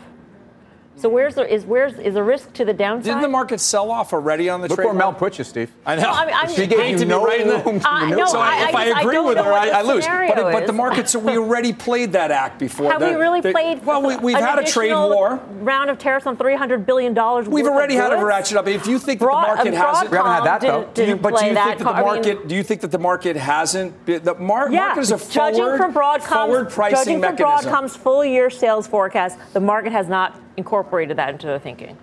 So 0.98 1.10
where's 1.10 1.34
the 1.34 1.52
is 1.52 1.66
where's 1.66 1.94
is 1.94 2.14
the 2.14 2.22
risk 2.22 2.54
to 2.54 2.64
the 2.66 2.74
downside? 2.74 3.06
Didn't 3.06 3.22
the 3.24 3.28
market 3.28 3.60
sell 3.60 3.90
off 3.90 4.14
already 4.14 4.50
on 4.50 4.62
the 4.62 4.68
Look 4.68 4.76
trade? 4.78 4.86
where 4.86 4.94
Mel 4.94 5.12
put 5.14 5.40
you, 5.40 5.44
Steve. 5.44 5.72
I 5.84 5.96
know. 5.96 6.10
I 6.12 6.26
mean, 6.28 6.36
I'm- 6.36 6.50
She 6.50 6.64
I- 6.64 6.66
gave 6.68 6.80
hate 6.80 7.00
you 7.00 7.06
no 7.06 7.26
right 7.26 7.42
in 7.42 7.48
the- 7.48 7.58
room 7.58 7.82
Uh, 7.84 8.06
no, 8.10 8.26
so 8.28 8.40
I- 8.40 8.70
if 8.70 8.76
I, 8.76 8.82
I 8.82 8.86
just- 8.86 8.98
I 8.98 9.02
agree 9.02 9.20
with 9.20 9.38
her, 9.38 9.52
I, 9.52 9.70
I 9.70 9.82
lose. 9.82 10.04
scenario 10.04 10.36
But, 10.36 10.52
but 10.52 10.66
the 10.68 10.74
is. 10.74 10.78
markets, 10.78 11.16
we 11.16 11.38
already 11.38 11.74
played 11.74 12.12
that 12.12 12.30
act 12.30 12.60
before. 12.60 12.92
Have 12.92 13.00
The- 13.00 13.08
we 13.08 13.14
really 13.16 13.42
the- 13.42 13.52
played? 13.52 13.84
Well, 13.84 14.04
we, 14.04 14.16
we've 14.18 14.36
an 14.36 14.44
had 14.44 14.60
a 14.60 14.64
trade 14.64 14.94
war. 14.94 15.40
round 15.62 15.90
of 15.90 15.98
tariffs 15.98 16.28
on 16.28 16.38
three 16.38 16.56
hundred 16.56 16.86
billion 16.86 17.16
dollars. 17.16 17.48
We've 17.50 17.66
already 17.66 17.96
had 17.96 18.14
a 18.14 18.24
ratchet 18.24 18.58
up. 18.58 18.68
If 18.68 18.86
you 18.86 19.00
think 19.00 19.22
that 19.22 19.26
the 19.26 19.32
market 19.32 19.74
hasn't, 19.74 20.12
We 20.12 20.18
haven't 20.18 20.32
had 20.34 20.44
that, 20.44 20.62
Broadcom 20.62 20.68
though. 20.68 20.80
Didn't, 20.82 20.94
Do 20.94 21.06
you- 21.06 21.16
but 21.16 21.30
do 21.38 21.46
you 21.46 21.54
think 21.54 21.56
that 21.66 21.78
the 21.80 21.84
card. 21.86 21.96
I 21.96 22.00
mean, 22.00 22.14
market? 22.16 22.48
do 22.48 22.56
you 22.56 22.64
think 22.64 22.82
that 22.82 22.92
the 22.92 23.00
market 23.00 23.36
hasn't? 23.38 24.06
The 24.06 24.36
mar- 24.38 24.70
Yeah, 24.70 24.80
market 24.88 25.02
is 25.02 25.12
a 25.12 25.18
judging 25.32 25.64
forward, 25.64 25.78
from 25.78 25.94
Broadcom's, 25.94 26.26
forward 26.28 26.70
pricing 26.70 27.20
judging 27.22 27.22
from. 27.22 27.36
Broadcom's 27.38 27.96
full 27.96 28.24
year 28.24 28.52
sales 28.52 28.86
forecast, 28.86 29.38
the 29.54 29.60
market 29.60 29.92
has 29.94 30.08
not 30.08 30.36
incorporated 30.58 31.18
that 31.18 31.30
into 31.30 31.48
their 31.48 31.60
thinking. 31.60 31.98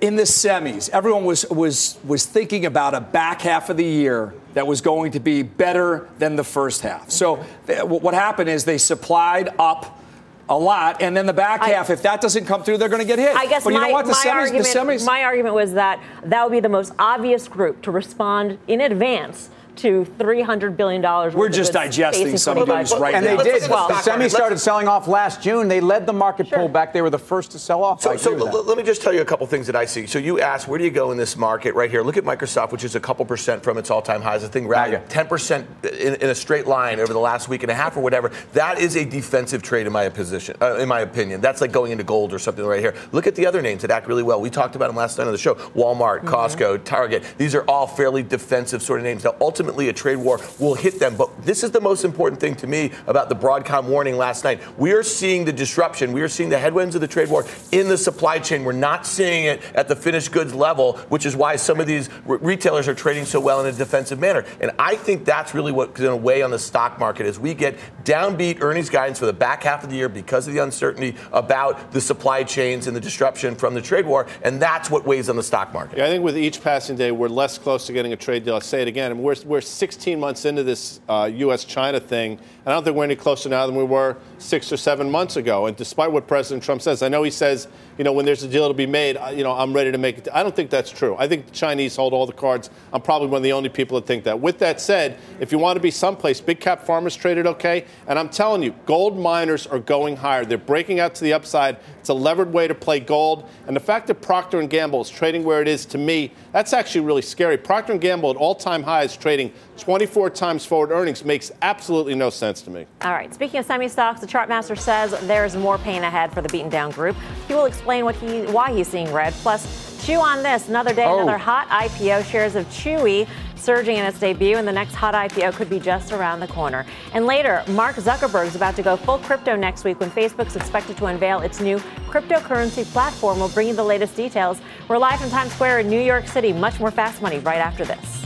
in 0.00 0.14
the 0.16 0.22
semis, 0.22 0.88
everyone 0.90 1.24
was 1.24 1.44
was 1.50 1.98
was 2.04 2.24
thinking 2.24 2.66
about 2.66 2.94
a 2.94 3.00
back 3.00 3.42
half 3.42 3.68
of 3.68 3.76
the 3.76 3.84
year 3.84 4.32
that 4.54 4.66
was 4.66 4.80
going 4.80 5.10
to 5.12 5.20
be 5.20 5.42
better 5.42 6.08
than 6.18 6.36
the 6.36 6.44
first 6.44 6.82
half. 6.82 7.10
So 7.10 7.44
th- 7.66 7.82
what 7.82 8.14
happened 8.14 8.48
is 8.48 8.64
they 8.64 8.78
supplied 8.78 9.48
up 9.58 10.00
a 10.48 10.56
lot, 10.56 11.02
and 11.02 11.16
then 11.16 11.26
the 11.26 11.32
back 11.32 11.62
I- 11.62 11.70
half, 11.70 11.90
if 11.90 12.02
that 12.02 12.20
doesn't 12.20 12.46
come 12.46 12.62
through, 12.62 12.78
they're 12.78 12.88
going 12.88 13.02
to 13.02 13.06
get 13.06 13.18
hit. 13.18 13.36
I 13.36 13.46
guess 13.46 13.64
but 13.64 13.72
you 13.72 13.80
my, 13.80 13.88
know 13.88 13.92
what? 13.92 14.06
The 14.06 14.12
semis, 14.12 14.32
argument, 14.32 14.64
the 14.64 14.78
semis, 14.78 15.04
my 15.04 15.24
argument 15.24 15.56
was 15.56 15.72
that 15.72 16.00
that 16.24 16.44
would 16.44 16.52
be 16.52 16.60
the 16.60 16.68
most 16.68 16.92
obvious 16.98 17.48
group 17.48 17.82
to 17.82 17.90
respond 17.90 18.58
in 18.68 18.80
advance 18.80 19.50
to 19.78 20.04
$300 20.18 20.76
billion. 20.76 21.02
We're 21.34 21.48
just 21.48 21.72
digesting 21.72 22.36
some 22.36 22.58
of 22.58 22.66
25 22.66 22.88
those 22.90 23.00
right 23.00 23.14
And 23.14 23.24
now. 23.24 23.30
And 23.32 23.40
they 23.40 23.44
did. 23.44 23.62
look 23.70 23.78
at 23.80 23.88
the 23.88 24.02
semi 24.02 24.16
market. 24.18 24.30
started 24.30 24.58
selling 24.58 24.88
off 24.88 25.08
last 25.08 25.42
June. 25.42 25.68
They 25.68 25.80
led 25.80 26.06
the 26.06 26.12
market 26.12 26.48
Sure. 26.48 26.58
pullback. 26.58 26.92
They 26.92 27.02
were 27.02 27.10
the 27.10 27.18
first 27.18 27.50
to 27.52 27.58
sell 27.58 27.82
off. 27.82 28.02
So, 28.02 28.16
so 28.16 28.34
with 28.34 28.42
l- 28.54 28.64
let 28.64 28.76
me 28.76 28.82
just 28.82 29.02
tell 29.02 29.12
you 29.12 29.20
a 29.20 29.24
couple 29.24 29.46
things 29.46 29.66
that 29.66 29.76
I 29.76 29.84
see. 29.84 30.06
So 30.06 30.18
you 30.18 30.40
asked, 30.40 30.68
where 30.68 30.78
do 30.78 30.84
you 30.84 30.90
go 30.90 31.10
in 31.10 31.16
this 31.18 31.36
market 31.36 31.74
right 31.74 31.90
here? 31.90 32.02
Look 32.02 32.16
at 32.16 32.24
Microsoft, 32.24 32.72
which 32.72 32.84
is 32.84 32.94
a 32.94 33.00
couple 33.00 33.24
percent 33.24 33.62
from 33.62 33.78
its 33.78 33.90
all-time 33.90 34.22
highs. 34.22 34.42
The 34.42 34.48
thing 34.48 34.66
rallied 34.68 34.94
Okay. 34.94 35.04
10% 35.24 35.64
in, 35.98 36.14
in 36.16 36.30
a 36.30 36.34
straight 36.34 36.66
line 36.66 37.00
over 37.00 37.12
the 37.12 37.18
last 37.18 37.48
week 37.48 37.62
and 37.62 37.70
a 37.70 37.74
half 37.74 37.96
or 37.96 38.00
whatever. 38.00 38.30
That 38.52 38.78
is 38.78 38.96
a 38.96 39.04
defensive 39.04 39.62
trade 39.62 39.86
in 39.86 39.92
my 39.92 40.08
position, 40.08 40.56
uh, 40.60 40.76
in 40.76 40.88
my 40.88 41.00
opinion. 41.00 41.40
That's 41.40 41.60
like 41.60 41.72
going 41.72 41.92
into 41.92 42.04
gold 42.04 42.32
or 42.32 42.38
something 42.38 42.64
right 42.64 42.80
here. 42.80 42.94
Look 43.12 43.26
at 43.26 43.34
the 43.34 43.46
other 43.46 43.60
names 43.62 43.82
that 43.82 43.90
act 43.90 44.06
really 44.06 44.22
well. 44.22 44.40
We 44.40 44.50
talked 44.50 44.76
about 44.76 44.86
them 44.88 44.96
last 44.96 45.18
night 45.18 45.26
on 45.26 45.32
the 45.32 45.38
show. 45.38 45.54
Walmart, 45.74 46.20
Costco, 46.22 46.84
Target. 46.84 47.24
These 47.38 47.54
are 47.54 47.62
all 47.62 47.86
fairly 47.86 48.22
defensive 48.22 48.82
sort 48.82 49.00
of 49.00 49.04
names. 49.04 49.24
Now, 49.24 49.34
ultimately, 49.40 49.65
a 49.68 49.92
trade 49.92 50.16
war 50.16 50.40
will 50.58 50.74
hit 50.74 50.98
them. 50.98 51.16
But 51.16 51.44
this 51.44 51.62
is 51.62 51.70
the 51.70 51.80
most 51.80 52.04
important 52.04 52.40
thing 52.40 52.54
to 52.56 52.66
me 52.66 52.92
about 53.06 53.28
the 53.28 53.34
Broadcom 53.34 53.84
warning 53.84 54.16
last 54.16 54.44
night. 54.44 54.60
We 54.78 54.92
are 54.92 55.02
seeing 55.02 55.44
the 55.44 55.52
disruption. 55.52 56.12
We 56.12 56.22
are 56.22 56.28
seeing 56.28 56.48
the 56.48 56.58
headwinds 56.58 56.94
of 56.94 57.00
the 57.00 57.08
trade 57.08 57.28
war 57.28 57.44
in 57.72 57.88
the 57.88 57.98
supply 57.98 58.38
chain. 58.38 58.64
We're 58.64 58.72
not 58.72 59.06
seeing 59.06 59.44
it 59.44 59.62
at 59.74 59.88
the 59.88 59.96
finished 59.96 60.32
goods 60.32 60.54
level, 60.54 60.96
which 61.08 61.26
is 61.26 61.36
why 61.36 61.56
some 61.56 61.80
of 61.80 61.86
these 61.86 62.08
re- 62.24 62.38
retailers 62.40 62.88
are 62.88 62.94
trading 62.94 63.24
so 63.24 63.40
well 63.40 63.60
in 63.64 63.66
a 63.66 63.76
defensive 63.76 64.18
manner. 64.18 64.44
And 64.60 64.70
I 64.78 64.96
think 64.96 65.24
that's 65.24 65.54
really 65.54 65.72
what's 65.72 65.98
going 65.98 66.10
to 66.10 66.16
weigh 66.16 66.42
on 66.42 66.50
the 66.50 66.58
stock 66.58 66.98
market 66.98 67.26
as 67.26 67.38
we 67.38 67.54
get 67.54 67.78
downbeat 68.04 68.62
earnings 68.62 68.90
guidance 68.90 69.18
for 69.18 69.26
the 69.26 69.32
back 69.32 69.62
half 69.62 69.84
of 69.84 69.90
the 69.90 69.96
year 69.96 70.08
because 70.08 70.46
of 70.46 70.54
the 70.54 70.62
uncertainty 70.62 71.16
about 71.32 71.92
the 71.92 72.00
supply 72.00 72.44
chains 72.44 72.86
and 72.86 72.96
the 72.96 73.00
disruption 73.00 73.54
from 73.54 73.74
the 73.74 73.82
trade 73.82 74.06
war. 74.06 74.26
And 74.42 74.60
that's 74.60 74.90
what 74.90 75.04
weighs 75.04 75.28
on 75.28 75.36
the 75.36 75.42
stock 75.42 75.72
market. 75.72 75.98
Yeah, 75.98 76.06
I 76.06 76.08
think 76.08 76.24
with 76.24 76.36
each 76.36 76.62
passing 76.62 76.96
day, 76.96 77.10
we're 77.10 77.28
less 77.28 77.58
close 77.58 77.86
to 77.86 77.92
getting 77.92 78.12
a 78.12 78.16
trade 78.16 78.44
deal. 78.44 78.54
I'll 78.54 78.60
say 78.60 78.82
it 78.82 78.88
again. 78.88 79.10
I 79.12 79.14
we're, 79.14 79.34
we're 79.44 79.55
16 79.60 80.18
months 80.18 80.44
into 80.44 80.62
this 80.62 81.00
uh, 81.08 81.30
U.S. 81.32 81.64
China 81.64 82.00
thing, 82.00 82.32
and 82.32 82.40
I 82.66 82.72
don't 82.72 82.84
think 82.84 82.96
we're 82.96 83.04
any 83.04 83.16
closer 83.16 83.48
now 83.48 83.66
than 83.66 83.76
we 83.76 83.84
were 83.84 84.16
six 84.38 84.72
or 84.72 84.76
seven 84.76 85.10
months 85.10 85.36
ago. 85.36 85.66
And 85.66 85.76
despite 85.76 86.12
what 86.12 86.26
President 86.26 86.62
Trump 86.62 86.82
says, 86.82 87.02
I 87.02 87.08
know 87.08 87.22
he 87.22 87.30
says, 87.30 87.68
you 87.98 88.04
know, 88.04 88.12
when 88.12 88.24
there's 88.24 88.42
a 88.42 88.48
deal 88.48 88.68
to 88.68 88.74
be 88.74 88.86
made, 88.86 89.16
you 89.34 89.42
know, 89.42 89.52
I'm 89.52 89.72
ready 89.72 89.92
to 89.92 89.98
make 89.98 90.18
it. 90.18 90.28
I 90.32 90.42
don't 90.42 90.54
think 90.54 90.70
that's 90.70 90.90
true. 90.90 91.16
I 91.18 91.28
think 91.28 91.46
the 91.46 91.52
Chinese 91.52 91.96
hold 91.96 92.12
all 92.12 92.26
the 92.26 92.32
cards. 92.32 92.70
I'm 92.92 93.00
probably 93.00 93.28
one 93.28 93.38
of 93.38 93.42
the 93.42 93.52
only 93.52 93.68
people 93.68 93.98
that 94.00 94.06
think 94.06 94.24
that. 94.24 94.38
With 94.40 94.58
that 94.58 94.80
said, 94.80 95.18
if 95.40 95.52
you 95.52 95.58
want 95.58 95.76
to 95.76 95.80
be 95.80 95.90
someplace, 95.90 96.40
big 96.40 96.60
cap 96.60 96.82
farmers 96.84 97.16
traded 97.16 97.46
okay, 97.46 97.84
and 98.06 98.18
I'm 98.18 98.28
telling 98.28 98.62
you, 98.62 98.74
gold 98.84 99.18
miners 99.18 99.66
are 99.66 99.78
going 99.78 100.16
higher. 100.16 100.44
They're 100.44 100.58
breaking 100.58 101.00
out 101.00 101.14
to 101.16 101.24
the 101.24 101.32
upside. 101.32 101.78
It's 102.00 102.08
a 102.08 102.14
levered 102.14 102.52
way 102.52 102.68
to 102.68 102.74
play 102.74 103.00
gold, 103.00 103.48
and 103.66 103.74
the 103.74 103.80
fact 103.80 104.06
that 104.08 104.16
Procter 104.16 104.62
Gamble 104.66 105.00
is 105.00 105.10
trading 105.10 105.44
where 105.44 105.62
it 105.62 105.68
is, 105.68 105.86
to 105.86 105.98
me, 105.98 106.32
that's 106.52 106.72
actually 106.72 107.00
really 107.02 107.22
scary. 107.22 107.56
Procter 107.56 107.96
Gamble 107.98 108.30
at 108.30 108.36
all-time 108.36 108.82
highs, 108.82 109.16
trading 109.16 109.52
24 109.78 110.30
times 110.30 110.64
forward 110.64 110.90
earnings, 110.90 111.24
makes 111.24 111.50
absolutely 111.62 112.14
no 112.14 112.30
sense 112.30 112.62
to 112.62 112.70
me. 112.70 112.86
All 113.02 113.12
right. 113.12 113.32
Speaking 113.32 113.60
of 113.60 113.66
semi 113.66 113.88
stocks, 113.88 114.20
the 114.20 114.26
chart 114.26 114.48
master 114.48 114.76
says 114.76 115.14
there's 115.26 115.56
more 115.56 115.78
pain 115.78 116.02
ahead 116.02 116.32
for 116.32 116.42
the 116.42 116.48
beaten 116.48 116.68
down 116.70 116.90
group. 116.90 117.16
He 117.48 117.54
will 117.54 117.66
explain 117.66 117.85
what 117.86 118.16
he 118.16 118.42
why 118.42 118.72
he's 118.72 118.88
seeing 118.88 119.12
red. 119.12 119.32
Plus, 119.34 120.04
chew 120.04 120.20
on 120.20 120.42
this. 120.42 120.68
Another 120.68 120.92
day, 120.92 121.04
Oh. 121.06 121.18
another 121.20 121.38
hot 121.38 121.68
IPO. 121.70 122.22
Shares 122.24 122.54
of 122.56 122.66
Chewy 122.66 123.26
surging 123.54 123.96
in 123.96 124.04
its 124.04 124.20
debut, 124.20 124.56
and 124.56 124.68
the 124.68 124.72
next 124.72 124.94
hot 124.94 125.14
IPO 125.14 125.52
could 125.54 125.68
be 125.70 125.80
just 125.80 126.12
around 126.12 126.40
the 126.40 126.46
corner. 126.46 126.84
And 127.14 127.26
later, 127.26 127.62
Mark 127.68 127.96
Zuckerberg's 127.96 128.54
about 128.54 128.76
to 128.76 128.82
go 128.82 128.96
full 128.96 129.18
crypto 129.18 129.56
next 129.56 129.82
week 129.84 129.98
when 129.98 130.10
Facebook's 130.10 130.56
expected 130.56 130.96
to 130.98 131.06
unveil 131.06 131.40
its 131.40 131.60
new 131.60 131.78
cryptocurrency 132.08 132.84
platform. 132.92 133.38
We'll 133.38 133.48
bring 133.48 133.68
you 133.68 133.74
the 133.74 133.84
latest 133.84 134.14
details. 134.14 134.60
We're 134.88 134.98
live 134.98 135.20
from 135.20 135.30
Times 135.30 135.52
Square 135.52 135.80
in 135.80 135.88
New 135.88 136.00
York 136.00 136.28
City. 136.28 136.52
Much 136.52 136.78
more 136.78 136.90
fast 136.90 137.22
money 137.22 137.38
right 137.40 137.58
after 137.58 137.84
this. 137.84 138.22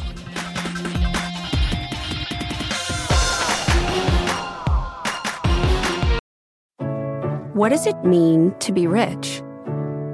What 7.55 7.69
does 7.71 7.87
it 7.87 8.05
mean 8.05 8.55
to 8.61 8.73
be 8.73 8.87
rich? 8.87 9.43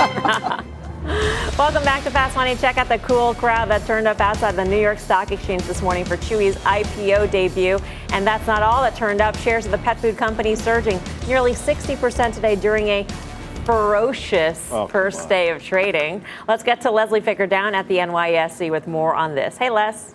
Welcome 1.58 1.84
back 1.84 2.04
to 2.04 2.10
Fast 2.10 2.34
Money. 2.34 2.56
Check 2.56 2.78
out 2.78 2.88
the 2.88 2.98
cool 3.00 3.34
crowd 3.34 3.68
that 3.68 3.84
turned 3.86 4.08
up 4.08 4.18
outside 4.18 4.52
the 4.56 4.64
New 4.64 4.78
York 4.80 4.98
Stock 4.98 5.30
Exchange 5.30 5.62
this 5.64 5.82
morning 5.82 6.06
for 6.06 6.16
Chewy's 6.16 6.56
IPO 6.64 7.30
debut. 7.30 7.78
And 8.14 8.26
that's 8.26 8.46
not 8.46 8.62
all 8.62 8.80
that 8.82 8.96
turned 8.96 9.20
up. 9.20 9.36
Shares 9.36 9.66
of 9.66 9.72
the 9.72 9.78
pet 9.78 9.98
food 10.00 10.16
company 10.16 10.54
surging 10.56 10.98
nearly 11.28 11.52
60% 11.52 12.34
today 12.34 12.56
during 12.56 12.88
a 12.88 13.06
ferocious 13.66 14.66
Oh, 14.72 14.86
first 14.86 15.20
on. 15.24 15.28
day 15.28 15.50
of 15.50 15.62
trading. 15.62 16.24
Let's 16.48 16.62
get 16.62 16.80
to 16.82 16.90
Leslie 16.90 17.20
Picker 17.20 17.46
down 17.46 17.74
at 17.74 17.86
the 17.86 17.98
NYSE 17.98 18.70
with 18.70 18.86
more 18.86 19.14
on 19.14 19.34
this. 19.34 19.58
Hey, 19.58 19.68
Les. 19.68 20.14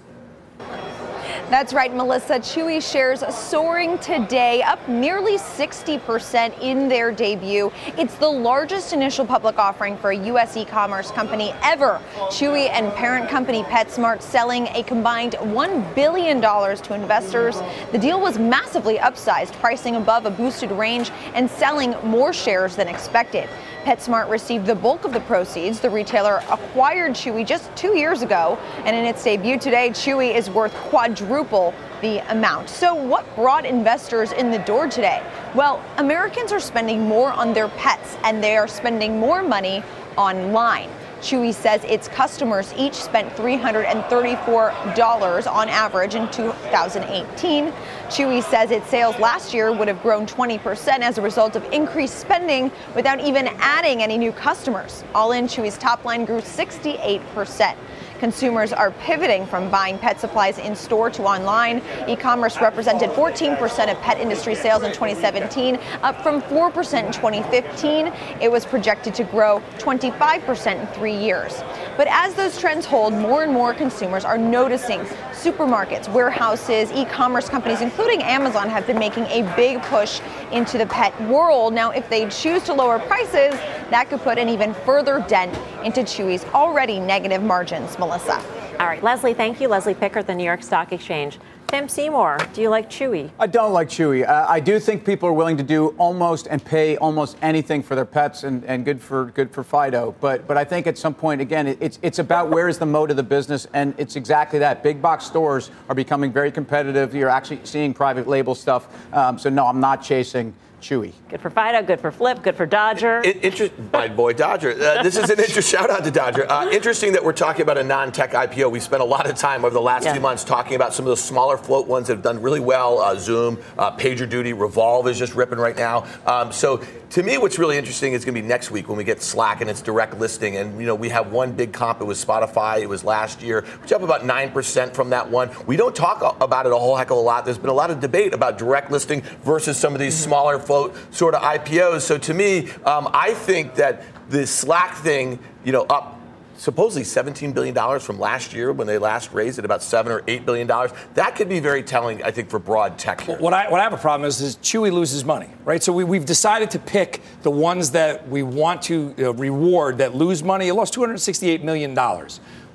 That's 1.50 1.74
right, 1.74 1.94
Melissa. 1.96 2.40
Chewy 2.40 2.82
shares 2.82 3.24
soaring 3.34 4.00
today, 4.00 4.64
up 4.64 4.90
nearly 4.90 5.38
60% 5.38 6.60
in 6.60 6.90
their 6.90 7.12
debut. 7.12 7.72
It's 8.00 8.16
the 8.16 8.28
largest 8.28 8.94
initial 8.94 9.28
public 9.28 9.60
offering 9.60 9.96
for 9.96 10.10
a 10.10 10.18
U.S. 10.26 10.58
e-commerce 10.58 11.12
company 11.12 11.54
ever. 11.62 12.02
Chewy 12.32 12.70
and 12.72 12.92
parent 12.94 13.30
company 13.30 13.62
PetSmart 13.64 14.24
selling 14.24 14.68
a 14.70 14.82
combined 14.82 15.34
$1 15.34 15.96
billion 15.96 16.42
to 16.42 16.94
investors. 16.96 17.62
The 17.92 18.00
deal 18.00 18.20
was 18.20 18.40
massively 18.40 18.98
upsized, 18.98 19.54
pricing 19.60 19.98
above 19.98 20.26
a 20.26 20.32
boosted 20.32 20.72
range 20.72 21.12
and 21.36 21.48
selling 21.48 21.92
more 22.04 22.34
shares 22.34 22.76
than 22.76 22.88
expected. 22.88 23.48
PetSmart 23.86 24.32
received 24.32 24.66
the 24.66 24.74
bulk 24.74 25.06
of 25.06 25.14
the 25.14 25.20
proceeds. 25.22 25.80
The 25.80 25.92
retailer 25.92 26.42
acquired 26.50 27.12
Chewy 27.12 27.46
just 27.46 27.74
two 27.76 27.96
years 27.96 28.24
ago, 28.24 28.58
and 28.84 28.96
in 28.96 29.06
its 29.06 29.24
debut 29.24 29.60
today, 29.60 29.92
Chewy 29.92 30.34
is 30.34 30.50
worth 30.50 30.74
quadruple 30.74 31.72
the 32.02 32.18
amount. 32.32 32.68
So, 32.68 32.96
what 32.96 33.24
brought 33.36 33.64
investors 33.64 34.32
in 34.32 34.50
the 34.50 34.58
door 34.58 34.88
today? 34.88 35.22
Well, 35.54 35.84
Americans 35.98 36.52
are 36.52 36.60
spending 36.60 37.04
more 37.04 37.32
on 37.32 37.54
their 37.54 37.68
pets, 37.68 38.18
and 38.24 38.44
they 38.44 38.58
are 38.58 38.68
spending 38.68 39.20
more 39.20 39.44
money 39.44 39.84
online. 40.18 40.90
Chewy 41.22 41.54
says 41.54 41.84
its 41.86 42.08
customers 42.08 42.74
each 42.78 42.94
spent 42.94 43.36
$334 43.36 45.52
on 45.52 45.70
average 45.70 46.16
in 46.16 46.30
2018. 46.32 47.72
Chewy 48.10 48.44
says 48.44 48.72
its 48.72 48.90
sales 48.90 49.18
last 49.20 49.54
year 49.54 49.72
would 49.72 49.88
have 49.88 50.02
grown 50.02 50.26
20% 50.26 51.00
as 51.00 51.18
a 51.18 51.22
result 51.22 51.56
of 51.56 51.64
increased 51.72 52.20
spending 52.20 52.72
without 52.96 53.20
even 53.20 53.48
adding 53.60 54.04
any 54.04 54.18
new 54.18 54.32
customers. 54.32 55.04
All 55.14 55.32
in, 55.32 55.46
Chewy's 55.46 55.78
top 55.78 56.06
line 56.06 56.26
grew 56.26 56.42
68%. 56.42 57.76
Consumers 58.20 58.72
are 58.72 58.92
pivoting 58.92 59.46
from 59.46 59.70
buying 59.70 59.98
pet 59.98 60.20
supplies 60.20 60.58
in 60.58 60.76
store 60.76 61.10
to 61.10 61.24
online. 61.24 61.82
E 62.08 62.16
commerce 62.16 62.62
represented 62.62 63.10
14% 63.12 63.92
of 63.92 64.00
pet 64.02 64.20
industry 64.20 64.56
sales 64.56 64.84
in 64.84 64.92
2017, 64.92 65.78
up 66.02 66.22
from 66.22 66.42
4% 66.44 67.06
in 67.06 67.12
2015. 67.12 68.08
It 68.42 68.52
was 68.52 68.66
projected 68.66 69.14
to 69.16 69.24
grow 69.26 69.62
25% 69.78 70.80
in 70.80 70.88
three 70.88 71.16
years. 71.16 71.62
But 71.98 72.08
as 72.10 72.34
those 72.34 72.60
trends 72.60 72.86
hold, 72.86 73.14
more 73.14 73.44
and 73.44 73.54
more 73.54 73.74
consumers 73.74 74.26
are 74.26 74.38
noticing 74.38 75.00
supermarkets, 75.32 76.12
warehouses, 76.12 76.92
e 76.92 77.06
commerce 77.06 77.48
companies, 77.48 77.82
including 77.82 78.22
Amazon, 78.22 78.70
have 78.70 78.86
been 78.86 79.00
making 79.00 79.26
a 79.26 79.44
big 79.56 79.82
push 79.84 80.20
into 80.52 80.78
the 80.78 80.86
pet 80.88 81.20
world. 81.30 81.74
Now, 81.74 81.92
if 81.92 82.10
they 82.10 82.28
choose 82.30 82.64
to 82.64 82.74
lower 82.74 83.00
prices, 83.00 83.54
that 83.92 84.08
could 84.10 84.22
put 84.22 84.38
an 84.38 84.50
even 84.50 84.74
further 84.74 85.24
dent 85.28 85.58
into 85.86 86.02
Chewy's 86.02 86.44
already 86.54 87.00
negative 87.00 87.42
margins. 87.42 87.98
Melissa. 87.98 88.42
All 88.80 88.88
right, 88.88 89.02
Leslie, 89.02 89.34
thank 89.34 89.62
you. 89.62 89.70
Leslie 89.70 89.94
Picker 89.94 90.22
the 90.22 90.36
New 90.36 90.44
York 90.44 90.62
Stock 90.62 90.92
Exchange. 90.92 91.40
Tim 91.68 91.90
Seymour, 91.90 92.38
do 92.54 92.62
you 92.62 92.70
like 92.70 92.90
Chewy? 92.90 93.32
I 93.40 93.48
don't 93.48 93.74
like 93.74 93.90
Chewy. 93.90 94.28
Uh, 94.28 94.46
I 94.48 94.60
do 94.60 94.80
think 94.80 95.04
people 95.04 95.28
are 95.28 95.34
willing 95.34 95.58
to 95.58 95.64
do 95.64 95.90
almost 95.98 96.48
and 96.50 96.64
pay 96.64 96.96
almost 96.98 97.38
anything 97.42 97.82
for 97.82 97.96
their 97.96 98.06
pets, 98.06 98.44
and, 98.44 98.64
and 98.66 98.86
good 98.86 99.02
for 99.02 99.26
good 99.26 99.52
for 99.52 99.64
Fido. 99.64 100.16
But 100.22 100.48
but 100.48 100.58
I 100.58 100.64
think 100.64 100.86
at 100.86 100.98
some 100.98 101.14
point, 101.14 101.42
again, 101.42 101.68
it, 101.68 101.78
it's 101.82 102.00
it's 102.02 102.20
about 102.20 102.50
where 102.50 102.68
is 102.68 102.78
the 102.78 102.86
mode 102.86 103.10
of 103.10 103.18
the 103.18 103.24
business, 103.24 103.68
and 103.74 103.96
it's 103.98 104.16
exactly 104.16 104.60
that. 104.60 104.84
Big 104.84 105.02
box 105.02 105.26
stores 105.26 105.72
are 105.90 105.96
becoming 105.96 106.32
very 106.32 106.52
competitive. 106.52 107.16
You're 107.16 107.30
actually 107.30 107.60
seeing 107.64 107.94
private 107.94 108.28
label 108.28 108.54
stuff. 108.54 108.88
Um, 109.14 109.40
so 109.40 109.50
no, 109.50 109.66
I'm 109.66 109.80
not 109.80 110.04
chasing 110.04 110.54
Chewy. 110.82 111.14
Good 111.30 111.42
for 111.42 111.50
Fido, 111.50 111.82
good 111.82 112.00
for 112.00 112.12
Flip, 112.12 112.42
good 112.44 112.56
for 112.56 112.66
Dodger. 112.66 113.22
It, 113.24 113.38
inter- 113.44 113.70
my 113.92 114.08
boy 114.08 114.34
Dodger. 114.34 114.72
Uh, 114.72 115.02
this 115.04 115.16
is 115.18 115.30
an 115.30 115.40
interesting 115.40 115.62
shout 115.80 115.90
out 115.90 116.04
to 116.04 116.12
Dodger. 116.12 116.50
Uh, 116.52 116.70
interesting 116.70 117.14
that 117.14 117.24
we're 117.24 117.34
talking 117.34 117.62
about 117.64 117.78
a 117.78 117.84
non-tech 117.84 118.32
IPO. 118.32 118.70
We 118.72 118.80
spent 118.80 119.02
a 119.02 119.06
lot 119.06 119.30
of 119.30 119.36
time 119.36 119.66
over 119.66 119.74
the 119.74 119.82
last 119.82 120.04
Yeah. 120.06 120.12
few 120.14 120.22
months 120.22 120.44
talking 120.44 120.76
about 120.76 120.94
some 120.94 121.06
of 121.06 121.10
those 121.10 121.24
smaller 121.24 121.58
float 121.58 121.88
ones 121.88 122.08
that 122.08 122.14
have 122.16 122.24
done 122.24 122.42
really 122.42 122.60
well. 122.60 123.00
Uh, 123.00 123.16
Zoom, 123.16 123.58
uh, 123.78 123.96
PagerDuty, 123.98 124.58
Revolve 124.60 125.08
is 125.08 125.18
just 125.18 125.34
ripping 125.36 125.58
right 125.60 125.76
now. 125.78 126.06
Um, 126.26 126.52
so 126.52 126.82
to 127.12 127.24
me, 127.24 127.38
what's 127.38 127.58
really 127.58 127.78
interesting 127.78 128.14
is 128.14 128.24
going 128.26 128.36
to 128.36 128.42
be 128.42 128.48
next 128.48 128.70
week 128.72 128.88
when 128.88 128.98
we 128.98 129.04
get 129.04 129.22
Slack 129.22 129.62
and 129.62 129.70
its 129.70 129.82
direct 129.82 130.20
listing. 130.20 130.58
And 130.58 130.80
you 130.80 130.86
know, 130.86 130.96
we 130.96 131.10
have 131.10 131.32
one 131.32 131.52
big 131.54 131.74
comp. 131.74 132.02
It 132.02 132.06
was 132.06 132.24
Spotify. 132.24 132.82
It 132.82 132.90
was 132.90 133.04
last 133.04 133.42
year, 133.42 133.62
which 133.82 133.92
up 133.92 134.04
about 134.04 134.26
nine 134.26 134.52
percent 134.52 134.94
from 134.96 135.10
that 135.12 135.30
one. 135.32 135.50
We 135.66 135.78
don't 135.78 135.96
talk 135.96 136.38
about 136.42 136.66
it 136.66 136.72
a 136.72 136.78
whole 136.78 136.96
heck 136.96 137.10
of 137.12 137.18
a 137.18 137.20
lot. 137.22 137.46
There's 137.46 137.58
been 137.58 137.70
a 137.70 137.74
lot 137.74 137.90
of 137.90 138.00
debate 138.00 138.34
about 138.34 138.58
direct 138.58 138.92
listing 138.92 139.22
versus 139.44 139.78
some 139.78 139.94
of 139.94 140.00
these 140.00 140.16
smaller 140.18 140.60
float 140.60 140.75
sort 141.12 141.36
of 141.36 141.42
IPOs. 141.42 142.02
So 142.02 142.18
to 142.18 142.34
me, 142.34 142.72
um, 142.86 143.10
I 143.14 143.34
think 143.34 143.76
that 143.76 144.04
the 144.30 144.46
Slack 144.48 144.96
thing, 144.96 145.40
you 145.64 145.72
know, 145.72 145.84
up 145.84 146.16
supposedly 146.58 147.04
$17 147.04 147.54
billion 147.54 148.00
from 148.00 148.20
last 148.20 148.54
year 148.54 148.72
when 148.72 148.88
they 148.88 148.98
last 148.98 149.34
raised 149.34 149.60
it 149.60 149.66
about 149.66 149.84
7 149.84 150.12
or 150.12 150.22
$8 150.22 150.46
billion. 150.46 150.68
That 151.14 151.36
could 151.36 151.50
be 151.50 151.60
very 151.60 151.84
telling, 151.84 152.24
I 152.24 152.32
think, 152.32 152.50
for 152.50 152.60
broad 152.60 152.98
tech 152.98 153.22
here. 153.22 153.38
What 153.38 153.54
I, 153.54 153.70
what 153.70 153.80
I 153.80 153.84
have 153.84 153.94
a 153.94 153.98
problem 153.98 154.28
is, 154.28 154.42
is 154.42 154.56
Chewy 154.58 154.92
loses 154.92 155.26
money, 155.26 155.50
right? 155.66 155.84
So 155.84 155.92
we, 155.92 156.04
we've 156.04 156.26
decided 156.26 156.72
to 156.72 156.80
pick 156.80 157.22
the 157.44 157.52
ones 157.52 157.92
that 157.92 158.28
we 158.30 158.44
want 158.44 158.82
to 158.84 159.14
uh, 159.20 159.34
reward 159.34 159.98
that 159.98 160.16
lose 160.16 160.44
money. 160.44 160.68
It 160.68 160.74
lost 160.74 160.94
$268 160.96 161.64
million. 161.64 161.94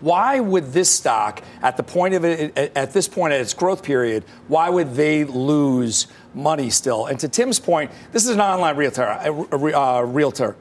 Why 0.00 0.40
would 0.40 0.72
this 0.72 0.90
stock, 0.90 1.42
at 1.62 1.76
the 1.76 1.82
point 1.82 2.14
of 2.14 2.24
it, 2.24 2.56
at, 2.56 2.76
at 2.76 2.92
this 2.92 3.06
point 3.08 3.32
at 3.32 3.40
its 3.40 3.54
growth 3.54 3.82
period, 3.82 4.24
why 4.48 4.68
would 4.68 4.94
they 4.94 5.24
lose 5.24 6.06
money 6.34 6.70
still? 6.70 7.06
And 7.06 7.18
to 7.20 7.28
Tim's 7.28 7.60
point, 7.60 7.90
this 8.12 8.24
is 8.24 8.30
an 8.30 8.40
online 8.40 8.76
realtor, 8.76 9.02
a, 9.02 9.32
a, 9.32 10.00
a 10.00 10.04
realtor, 10.04 10.56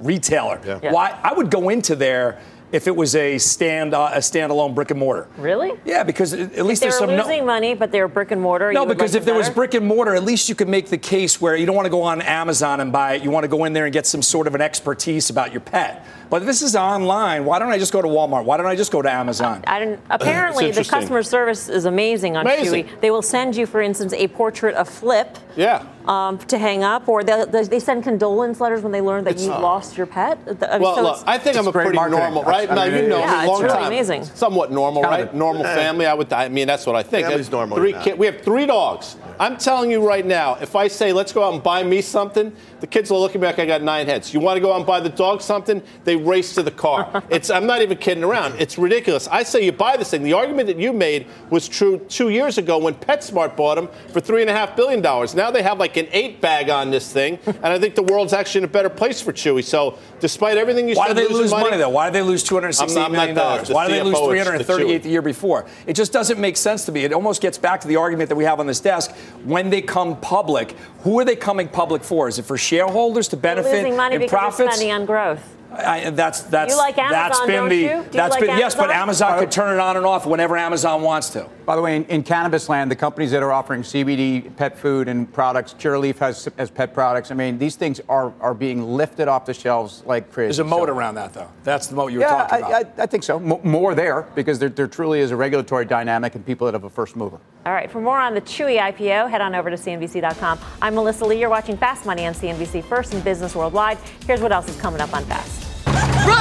retailer. 0.00 0.60
Yeah. 0.64 0.92
Why 0.92 1.18
I 1.22 1.32
would 1.32 1.50
go 1.50 1.68
into 1.68 1.96
there 1.96 2.40
if 2.72 2.88
it 2.88 2.96
was 2.96 3.14
a 3.14 3.38
stand 3.38 3.94
uh, 3.94 4.10
a 4.14 4.18
standalone 4.18 4.74
brick 4.74 4.90
and 4.90 4.98
mortar. 4.98 5.28
really? 5.36 5.72
Yeah, 5.84 6.02
because 6.02 6.32
at 6.32 6.52
at 6.54 6.66
least 6.66 6.82
there's 6.82 6.94
were 6.94 7.06
some 7.06 7.16
no- 7.16 7.22
losing 7.22 7.46
money, 7.46 7.74
but 7.74 7.92
they 7.92 8.00
were 8.00 8.08
brick 8.08 8.32
and 8.32 8.40
mortar. 8.40 8.72
no, 8.72 8.82
you 8.82 8.88
because 8.88 9.12
like 9.14 9.20
if 9.20 9.24
there 9.24 9.34
was 9.34 9.48
brick 9.48 9.74
and 9.74 9.86
mortar, 9.86 10.14
at 10.14 10.24
least 10.24 10.48
you 10.48 10.56
could 10.56 10.68
make 10.68 10.88
the 10.88 10.98
case 10.98 11.40
where 11.40 11.54
you 11.54 11.66
don't 11.66 11.76
want 11.76 11.86
to 11.86 11.90
go 11.90 12.02
on 12.02 12.20
Amazon 12.20 12.80
and 12.80 12.92
buy 12.92 13.14
it. 13.14 13.22
You 13.22 13.30
want 13.30 13.44
to 13.44 13.48
go 13.48 13.64
in 13.64 13.74
there 13.74 13.84
and 13.84 13.92
get 13.92 14.06
some 14.06 14.22
sort 14.22 14.48
of 14.48 14.56
an 14.56 14.60
expertise 14.60 15.30
about 15.30 15.52
your 15.52 15.60
pet. 15.60 16.04
But 16.30 16.46
this 16.46 16.62
is 16.62 16.74
online, 16.74 17.44
why 17.44 17.58
don't 17.58 17.70
I 17.70 17.78
just 17.78 17.92
go 17.92 18.02
to 18.02 18.08
Walmart? 18.08 18.44
Why 18.44 18.56
don't 18.56 18.66
I 18.66 18.74
just 18.76 18.90
go 18.90 19.02
to 19.02 19.10
Amazon? 19.10 19.62
I 19.66 19.78
didn't, 19.78 20.00
apparently, 20.10 20.70
the 20.70 20.84
customer 20.84 21.22
service 21.22 21.68
is 21.68 21.84
amazing 21.84 22.36
on 22.36 22.46
Amazing. 22.46 22.84
Chewy. 22.86 23.00
They 23.00 23.10
will 23.10 23.22
send 23.22 23.54
you, 23.56 23.66
for 23.66 23.80
instance, 23.80 24.12
a 24.12 24.26
portrait 24.28 24.74
of 24.74 24.88
Flip 24.88 25.38
Yeah. 25.56 25.84
um, 26.06 26.38
to 26.38 26.58
hang 26.58 26.82
up, 26.82 27.08
or 27.08 27.22
they, 27.22 27.44
they 27.64 27.78
send 27.80 28.02
condolence 28.04 28.60
letters 28.60 28.82
when 28.82 28.92
they 28.92 29.00
learn 29.00 29.24
that 29.24 29.38
you 29.38 29.48
lost 29.48 29.96
your 29.96 30.06
pet. 30.06 30.38
I 30.46 30.50
mean, 30.50 30.80
Well, 30.82 30.96
so 30.96 31.02
look, 31.02 31.18
I 31.26 31.38
think 31.38 31.56
I'm 31.56 31.66
a 31.68 31.72
pretty 31.72 31.94
marketing. 31.94 32.20
normal, 32.20 32.42
right? 32.44 32.70
I 32.70 32.74
now 32.74 32.84
you 32.84 33.06
know 33.08 33.18
Yeah, 33.18 33.30
me, 33.30 33.38
it's 33.38 33.46
long 33.48 33.62
really 33.62 33.74
time, 33.74 33.86
amazing. 33.86 34.24
somewhat 34.24 34.72
normal, 34.72 35.02
Kind 35.02 35.12
right? 35.12 35.28
of. 35.28 35.34
Normal 35.34 35.64
family. 35.64 36.06
I 36.06 36.14
would. 36.14 36.32
I 36.32 36.48
mean, 36.48 36.66
that's 36.66 36.86
what 36.86 36.96
I 36.96 37.02
think. 37.02 37.26
Family's 37.26 37.50
normal 37.50 37.76
Three 37.76 37.92
now. 37.92 38.02
kids. 38.02 38.18
We 38.18 38.26
have 38.26 38.40
three 38.40 38.66
dogs. 38.66 39.16
I'm 39.38 39.56
telling 39.56 39.90
you 39.90 40.06
right 40.06 40.24
now, 40.24 40.54
if 40.60 40.76
I 40.76 40.88
say 40.88 41.12
let's 41.12 41.32
go 41.32 41.42
out 41.42 41.54
and 41.54 41.62
buy 41.62 41.82
me 41.82 42.00
something, 42.00 42.52
the 42.80 42.86
kids 42.86 43.10
will 43.10 43.20
look 43.20 43.34
at 43.34 43.40
me 43.40 43.46
like 43.46 43.58
I 43.58 43.66
got 43.66 43.82
nine 43.82 44.06
heads. 44.06 44.32
You 44.32 44.40
want 44.40 44.56
to 44.56 44.60
go 44.60 44.72
out 44.72 44.76
and 44.76 44.86
buy 44.86 45.00
the 45.00 45.08
dog 45.08 45.42
something? 45.42 45.82
They 46.04 46.13
race 46.16 46.54
to 46.54 46.62
the 46.62 46.70
car. 46.70 47.22
it's. 47.30 47.50
I'm 47.50 47.66
not 47.66 47.82
even 47.82 47.96
kidding 47.98 48.24
around. 48.24 48.54
It's 48.60 48.78
ridiculous. 48.78 49.28
I 49.28 49.42
say 49.42 49.64
you 49.64 49.72
buy 49.72 49.96
this 49.96 50.10
thing. 50.10 50.22
The 50.22 50.32
argument 50.32 50.66
that 50.68 50.78
you 50.78 50.92
made 50.92 51.26
was 51.50 51.68
true 51.68 51.98
two 52.08 52.28
years 52.30 52.58
ago 52.58 52.78
when 52.78 52.94
PetSmart 52.94 53.56
bought 53.56 53.76
them 53.76 53.88
for 54.12 54.20
three 54.20 54.40
and 54.40 54.50
a 54.50 54.52
half 54.52 54.76
billion 54.76 55.00
dollars. 55.00 55.34
Now 55.34 55.50
they 55.50 55.62
have 55.62 55.78
like 55.78 55.96
an 55.96 56.08
eight 56.12 56.40
bag 56.40 56.70
on 56.70 56.90
this 56.90 57.12
thing, 57.12 57.38
and 57.46 57.66
I 57.66 57.78
think 57.78 57.94
the 57.94 58.02
world's 58.02 58.32
actually 58.32 58.60
in 58.60 58.64
a 58.64 58.68
better 58.68 58.90
place 58.90 59.20
for 59.20 59.32
Chewy. 59.32 59.64
So 59.64 59.98
despite 60.20 60.56
everything 60.56 60.88
you 60.88 60.94
said, 60.94 61.00
Why 61.00 61.06
said, 61.08 61.16
do 61.16 61.28
they 61.28 61.34
lose 61.34 61.50
money, 61.50 61.76
though? 61.76 61.88
Why 61.88 62.08
do 62.08 62.12
they 62.14 62.22
lose 62.22 62.42
two 62.42 62.54
hundred 62.54 62.68
I'm 62.68 62.72
sixty 62.74 62.98
not- 62.98 63.06
I'm 63.06 63.12
not 63.12 63.18
million 63.18 63.34
dollars? 63.36 63.60
the- 63.62 63.66
the 63.68 63.74
Why 63.74 63.86
do 63.88 63.94
they 63.94 64.02
lose 64.02 64.14
CFO, 64.16 64.28
three 64.28 64.38
it's 64.38 64.46
the 64.46 64.50
hundred 64.52 64.66
thirty-eight 64.66 65.00
Chewy. 65.00 65.04
the 65.04 65.08
year 65.10 65.22
before? 65.22 65.66
It 65.86 65.94
just 65.94 66.12
doesn't 66.12 66.38
make 66.40 66.56
sense 66.56 66.84
to 66.86 66.92
me. 66.92 67.04
It 67.04 67.12
almost 67.12 67.40
gets 67.42 67.58
back 67.58 67.80
to 67.82 67.88
the 67.88 67.96
argument 67.96 68.28
that 68.28 68.36
we 68.36 68.44
have 68.44 68.60
on 68.60 68.66
this 68.66 68.80
desk. 68.80 69.12
When 69.44 69.70
they 69.70 69.82
come 69.82 70.20
public, 70.20 70.72
who 71.00 71.18
are 71.18 71.24
they 71.24 71.36
coming 71.36 71.68
public 71.68 72.02
for? 72.02 72.28
Is 72.28 72.38
it 72.38 72.44
for 72.44 72.56
shareholders 72.56 73.28
to 73.28 73.36
They're 73.36 73.54
benefit 73.56 73.82
losing 73.84 73.96
money 73.96 74.14
in 74.16 74.20
because 74.22 74.30
profits? 74.30 74.58
they're 74.58 74.72
spending 74.72 74.92
on 74.92 75.06
growth. 75.06 75.53
I, 75.76 76.10
that's 76.10 76.42
that's 76.42 76.72
You 76.72 76.78
like 76.78 76.96
that's 76.96 77.38
Amazon, 77.40 77.46
been 77.46 77.56
don't 77.56 77.68
the 77.68 77.76
you? 77.76 77.88
Do 77.88 77.94
you 77.94 78.02
that's 78.12 78.32
like 78.32 78.40
been 78.40 78.58
yes, 78.58 78.74
but 78.74 78.90
Amazon? 78.90 79.28
Amazon 79.28 79.38
could 79.38 79.52
turn 79.52 79.74
it 79.76 79.80
on 79.80 79.96
and 79.96 80.06
off 80.06 80.26
whenever 80.26 80.56
Amazon 80.56 81.02
wants 81.02 81.30
to. 81.30 81.48
By 81.64 81.76
the 81.76 81.82
way, 81.82 81.96
in, 81.96 82.04
in 82.06 82.22
cannabis 82.22 82.68
land, 82.68 82.90
the 82.90 82.96
companies 82.96 83.30
that 83.30 83.42
are 83.42 83.52
offering 83.52 83.82
CBD 83.82 84.54
pet 84.56 84.78
food 84.78 85.08
and 85.08 85.32
products, 85.32 85.74
Curaleaf 85.78 86.18
has 86.18 86.46
as 86.58 86.70
pet 86.70 86.92
products. 86.92 87.30
I 87.30 87.34
mean, 87.34 87.58
these 87.58 87.76
things 87.76 88.00
are, 88.08 88.34
are 88.40 88.52
being 88.52 88.82
lifted 88.84 89.28
off 89.28 89.46
the 89.46 89.54
shelves 89.54 90.02
like 90.04 90.30
crazy. 90.30 90.48
There's 90.48 90.58
a 90.58 90.64
moat 90.64 90.88
So- 90.88 90.94
around 90.94 91.14
that, 91.14 91.32
though. 91.32 91.48
That's 91.62 91.86
the 91.86 91.94
moat 91.96 92.12
you 92.12 92.18
were 92.18 92.24
Yeah, 92.24 92.46
talking 92.46 92.64
I, 92.64 92.68
about. 92.80 92.98
I, 92.98 93.02
I 93.04 93.06
think 93.06 93.22
so. 93.22 93.40
Mo 93.40 93.60
more 93.64 93.94
there 93.94 94.28
because 94.34 94.58
there, 94.58 94.68
there 94.68 94.86
truly 94.86 95.20
is 95.20 95.30
a 95.30 95.36
regulatory 95.36 95.86
dynamic 95.86 96.34
and 96.34 96.44
people 96.44 96.66
that 96.66 96.74
have 96.74 96.84
a 96.84 96.90
first 96.90 97.16
mover. 97.16 97.38
All 97.64 97.72
right, 97.72 97.90
for 97.90 98.00
more 98.02 98.18
on 98.18 98.34
the 98.34 98.42
Chewy 98.42 98.78
IPO, 98.78 99.30
head 99.30 99.40
on 99.40 99.54
over 99.54 99.70
to 99.70 99.76
CNBC.com. 99.76 100.58
I'm 100.82 100.94
Melissa 100.94 101.24
Lee. 101.24 101.40
You're 101.40 101.48
watching 101.48 101.78
Fast 101.78 102.04
Money 102.04 102.26
on 102.26 102.34
CNBC 102.34 102.84
First 102.84 103.14
in 103.14 103.20
Business 103.22 103.54
Worldwide. 103.54 103.96
Here's 104.26 104.40
what 104.42 104.52
else 104.52 104.68
is 104.68 104.76
coming 104.78 105.00
up 105.00 105.14
on 105.14 105.24
Fast. 105.24 105.63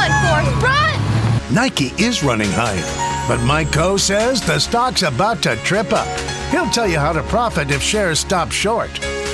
Run, 0.03 0.51
Forrest, 0.51 0.63
run! 0.63 1.53
Nike 1.55 1.93
is 1.97 2.23
running 2.23 2.49
higher, 2.51 3.25
but 3.27 3.41
Mike 3.45 3.67
Khouw 3.69 3.97
says 3.97 4.45
the 4.45 4.59
stock's 4.59 5.01
about 5.03 5.41
to 5.43 5.55
trip 5.57 5.93
up. 5.93 6.07
He'll 6.51 6.69
tell 6.69 6.87
you 6.87 6.99
how 6.99 7.13
to 7.13 7.23
profit 7.23 7.71
if 7.71 7.81
shares 7.81 8.19
stop 8.19 8.51
short. 8.51 8.89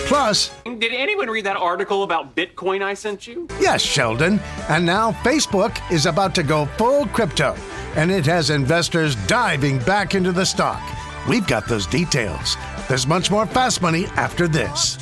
Plus, 0.06 0.52
Did 0.66 0.94
anyone 0.94 1.28
read 1.28 1.46
that 1.46 1.58
article 1.58 2.04
about 2.04 2.36
Bitcoin 2.36 2.84
I 2.84 2.94
sent 2.94 3.26
you? 3.26 3.48
yes, 3.60 3.82
Sheldon, 3.82 4.40
and 4.70 4.86
now 4.86 5.12
Facebook 5.24 5.76
is 5.92 6.06
about 6.06 6.36
to 6.36 6.44
go 6.44 6.66
full 6.78 7.08
crypto, 7.08 7.56
and 7.96 8.12
it 8.12 8.26
has 8.28 8.52
investors 8.52 9.16
diving 9.26 9.80
back 9.80 10.14
into 10.14 10.32
the 10.32 10.46
stock. 10.46 10.82
We've 11.28 11.48
got 11.48 11.68
those 11.68 11.88
details. 11.88 12.58
There's 12.88 13.08
much 13.08 13.32
more 13.32 13.48
fast 13.48 13.82
money 13.82 14.06
after 14.18 14.48
this. 14.48 14.98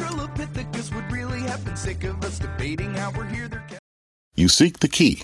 You 4.35 4.47
seek 4.49 4.79
the 4.79 4.87
key, 4.87 5.23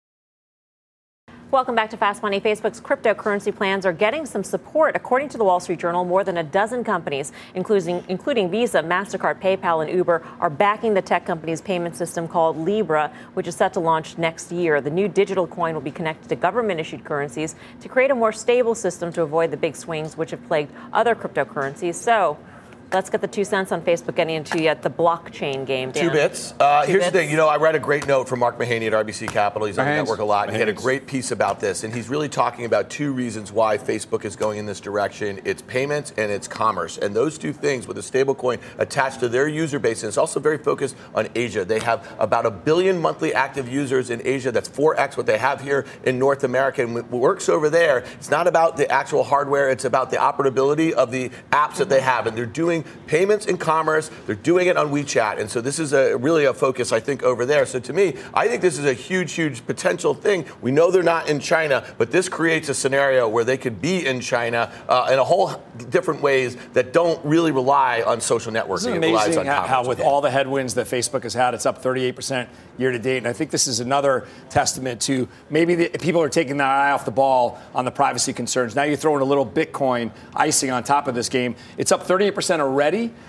Welcome 1.51 1.75
back 1.75 1.89
to 1.89 1.97
Fast 1.97 2.23
Money. 2.23 2.39
Facebook's 2.39 2.79
cryptocurrency 2.79 3.53
plans 3.53 3.85
are 3.85 3.91
getting 3.91 4.25
some 4.25 4.41
support. 4.41 4.95
According 4.95 5.27
to 5.29 5.37
the 5.37 5.43
Wall 5.43 5.59
Street 5.59 5.79
Journal, 5.79 6.05
more 6.05 6.23
than 6.23 6.37
a 6.37 6.45
dozen 6.45 6.85
companies, 6.85 7.33
including, 7.55 8.05
including 8.07 8.49
Visa, 8.49 8.77
MasterCard, 8.81 9.41
PayPal, 9.41 9.85
and 9.85 9.93
Uber, 9.93 10.23
are 10.39 10.49
backing 10.49 10.93
the 10.93 11.01
tech 11.01 11.25
company's 11.25 11.59
payment 11.59 11.97
system 11.97 12.25
called 12.25 12.55
Libra, 12.55 13.11
which 13.33 13.47
is 13.47 13.55
set 13.57 13.73
to 13.73 13.81
launch 13.81 14.17
next 14.17 14.53
year. 14.53 14.79
The 14.79 14.91
new 14.91 15.09
digital 15.09 15.45
coin 15.45 15.73
will 15.73 15.81
be 15.81 15.91
connected 15.91 16.29
to 16.29 16.37
government 16.37 16.79
issued 16.79 17.03
currencies 17.03 17.55
to 17.81 17.89
create 17.89 18.11
a 18.11 18.15
more 18.15 18.31
stable 18.31 18.73
system 18.73 19.11
to 19.11 19.21
avoid 19.21 19.51
the 19.51 19.57
big 19.57 19.75
swings 19.75 20.15
which 20.15 20.31
have 20.31 20.41
plagued 20.47 20.71
other 20.93 21.15
cryptocurrencies. 21.15 21.95
So, 21.95 22.37
Let's 22.93 23.09
get 23.09 23.21
the 23.21 23.27
two 23.27 23.45
cents 23.45 23.71
on 23.71 23.81
Facebook 23.83 24.15
getting 24.15 24.35
into 24.35 24.61
yet 24.61 24.81
the 24.81 24.89
blockchain 24.89 25.65
game. 25.65 25.91
Dan. 25.91 26.03
Two 26.03 26.11
bits. 26.11 26.53
Uh, 26.59 26.85
Two 26.85 26.91
here's 26.91 27.03
bits. 27.03 27.13
the 27.13 27.19
thing. 27.19 27.29
You 27.31 27.37
know, 27.37 27.47
I 27.47 27.55
read 27.55 27.73
a 27.73 27.79
great 27.79 28.05
note 28.05 28.27
from 28.27 28.39
Mark 28.39 28.59
Mahaney 28.59 28.87
at 28.87 29.05
RBC 29.05 29.29
Capital. 29.29 29.65
He's 29.65 29.77
on 29.77 29.85
the 29.85 29.93
network 29.93 30.19
a 30.19 30.25
lot. 30.25 30.49
And 30.49 30.57
he 30.57 30.59
had 30.59 30.67
a 30.67 30.73
great 30.73 31.07
piece 31.07 31.31
about 31.31 31.61
this, 31.61 31.85
and 31.85 31.95
he's 31.95 32.09
really 32.09 32.27
talking 32.27 32.65
about 32.65 32.89
two 32.89 33.13
reasons 33.13 33.49
why 33.49 33.77
Facebook 33.77 34.25
is 34.25 34.35
going 34.35 34.59
in 34.59 34.65
this 34.65 34.81
direction: 34.81 35.39
it's 35.45 35.61
payments 35.61 36.13
and 36.17 36.29
it's 36.33 36.49
commerce. 36.49 36.97
And 36.97 37.15
those 37.15 37.37
two 37.37 37.53
things, 37.53 37.87
with 37.87 37.97
a 37.97 38.01
stablecoin 38.01 38.59
attached 38.77 39.21
to 39.21 39.29
their 39.29 39.47
user 39.47 39.79
base, 39.79 40.03
and 40.03 40.09
it's 40.09 40.17
also 40.17 40.41
very 40.41 40.57
focused 40.57 40.97
on 41.15 41.29
Asia. 41.33 41.63
They 41.63 41.79
have 41.79 42.13
about 42.19 42.45
a 42.45 42.51
billion 42.51 42.99
monthly 42.99 43.33
active 43.33 43.69
users 43.69 44.09
in 44.09 44.21
Asia. 44.25 44.51
That's 44.51 44.67
4x 44.67 45.15
what 45.15 45.27
they 45.27 45.37
have 45.37 45.61
here 45.61 45.85
in 46.03 46.19
North 46.19 46.43
America. 46.43 46.83
And 46.83 46.93
what 46.93 47.09
works 47.09 47.47
over 47.47 47.69
there, 47.69 47.99
it's 47.99 48.29
not 48.29 48.47
about 48.47 48.75
the 48.75 48.91
actual 48.91 49.23
hardware. 49.23 49.69
It's 49.69 49.85
about 49.85 50.09
the 50.09 50.17
operability 50.17 50.91
of 50.91 51.11
the 51.11 51.29
apps 51.53 51.77
that 51.77 51.87
they 51.87 52.01
have, 52.01 52.27
and 52.27 52.35
they're 52.37 52.45
doing 52.45 52.80
payments 53.07 53.45
and 53.45 53.59
commerce. 53.59 54.09
They're 54.25 54.35
doing 54.35 54.67
it 54.67 54.77
on 54.77 54.91
WeChat, 54.91 55.39
and 55.39 55.49
so 55.49 55.61
this 55.61 55.79
is 55.79 55.93
a 55.93 56.15
really 56.17 56.45
a 56.45 56.53
focus 56.53 56.91
I 56.91 56.99
think 56.99 57.23
over 57.23 57.45
there. 57.45 57.65
So 57.65 57.79
to 57.79 57.93
me, 57.93 58.15
I 58.33 58.47
think 58.47 58.61
this 58.61 58.77
is 58.77 58.85
a 58.85 58.93
huge, 58.93 59.33
huge 59.33 59.65
potential 59.65 60.13
thing. 60.13 60.45
We 60.61 60.71
know 60.71 60.91
they're 60.91 61.03
not 61.03 61.29
in 61.29 61.39
China, 61.39 61.85
but 61.97 62.11
this 62.11 62.29
creates 62.29 62.69
a 62.69 62.73
scenario 62.73 63.27
where 63.27 63.43
they 63.43 63.57
could 63.57 63.81
be 63.81 64.05
in 64.05 64.19
China 64.21 64.71
uh, 64.87 65.09
in 65.11 65.19
a 65.19 65.23
whole 65.23 65.61
different 65.89 66.21
ways 66.21 66.57
that 66.73 66.93
don't 66.93 67.23
really 67.25 67.51
rely 67.51 68.03
on 68.05 68.21
social 68.21 68.51
networking. 68.51 68.75
Isn't 68.75 68.93
it 68.93 68.97
It 68.97 69.07
relies 69.07 69.25
amazing 69.27 69.39
on 69.41 69.45
how, 69.45 69.67
how 69.67 69.87
with 69.87 69.99
all 69.99 70.21
the 70.21 70.31
headwinds 70.31 70.73
that 70.75 70.87
Facebook 70.87 71.23
has 71.23 71.33
had, 71.33 71.53
it's 71.53 71.65
up 71.65 71.81
38% 71.81 72.47
year 72.77 72.91
to 72.91 72.99
date. 72.99 73.17
And 73.17 73.27
I 73.27 73.33
think 73.33 73.51
this 73.51 73.67
is 73.67 73.79
another 73.79 74.27
testament 74.49 75.01
to 75.01 75.27
maybe 75.49 75.75
the, 75.75 75.89
people 75.89 76.21
are 76.21 76.29
taking 76.29 76.57
their 76.57 76.67
eye 76.67 76.91
off 76.91 77.05
the 77.05 77.11
ball 77.11 77.59
on 77.73 77.85
the 77.85 77.91
privacy 77.91 78.33
concerns. 78.33 78.75
Now 78.75 78.83
you're 78.83 78.97
throwing 78.97 79.21
a 79.21 79.25
little 79.25 79.45
Bitcoin 79.45 80.11
icing 80.35 80.71
on 80.71 80.83
top 80.83 81.07
of 81.07 81.15
this 81.15 81.29
game. 81.29 81.55
It's 81.77 81.91
up 81.91 82.05
38% 82.05 82.59
already. 82.59 82.70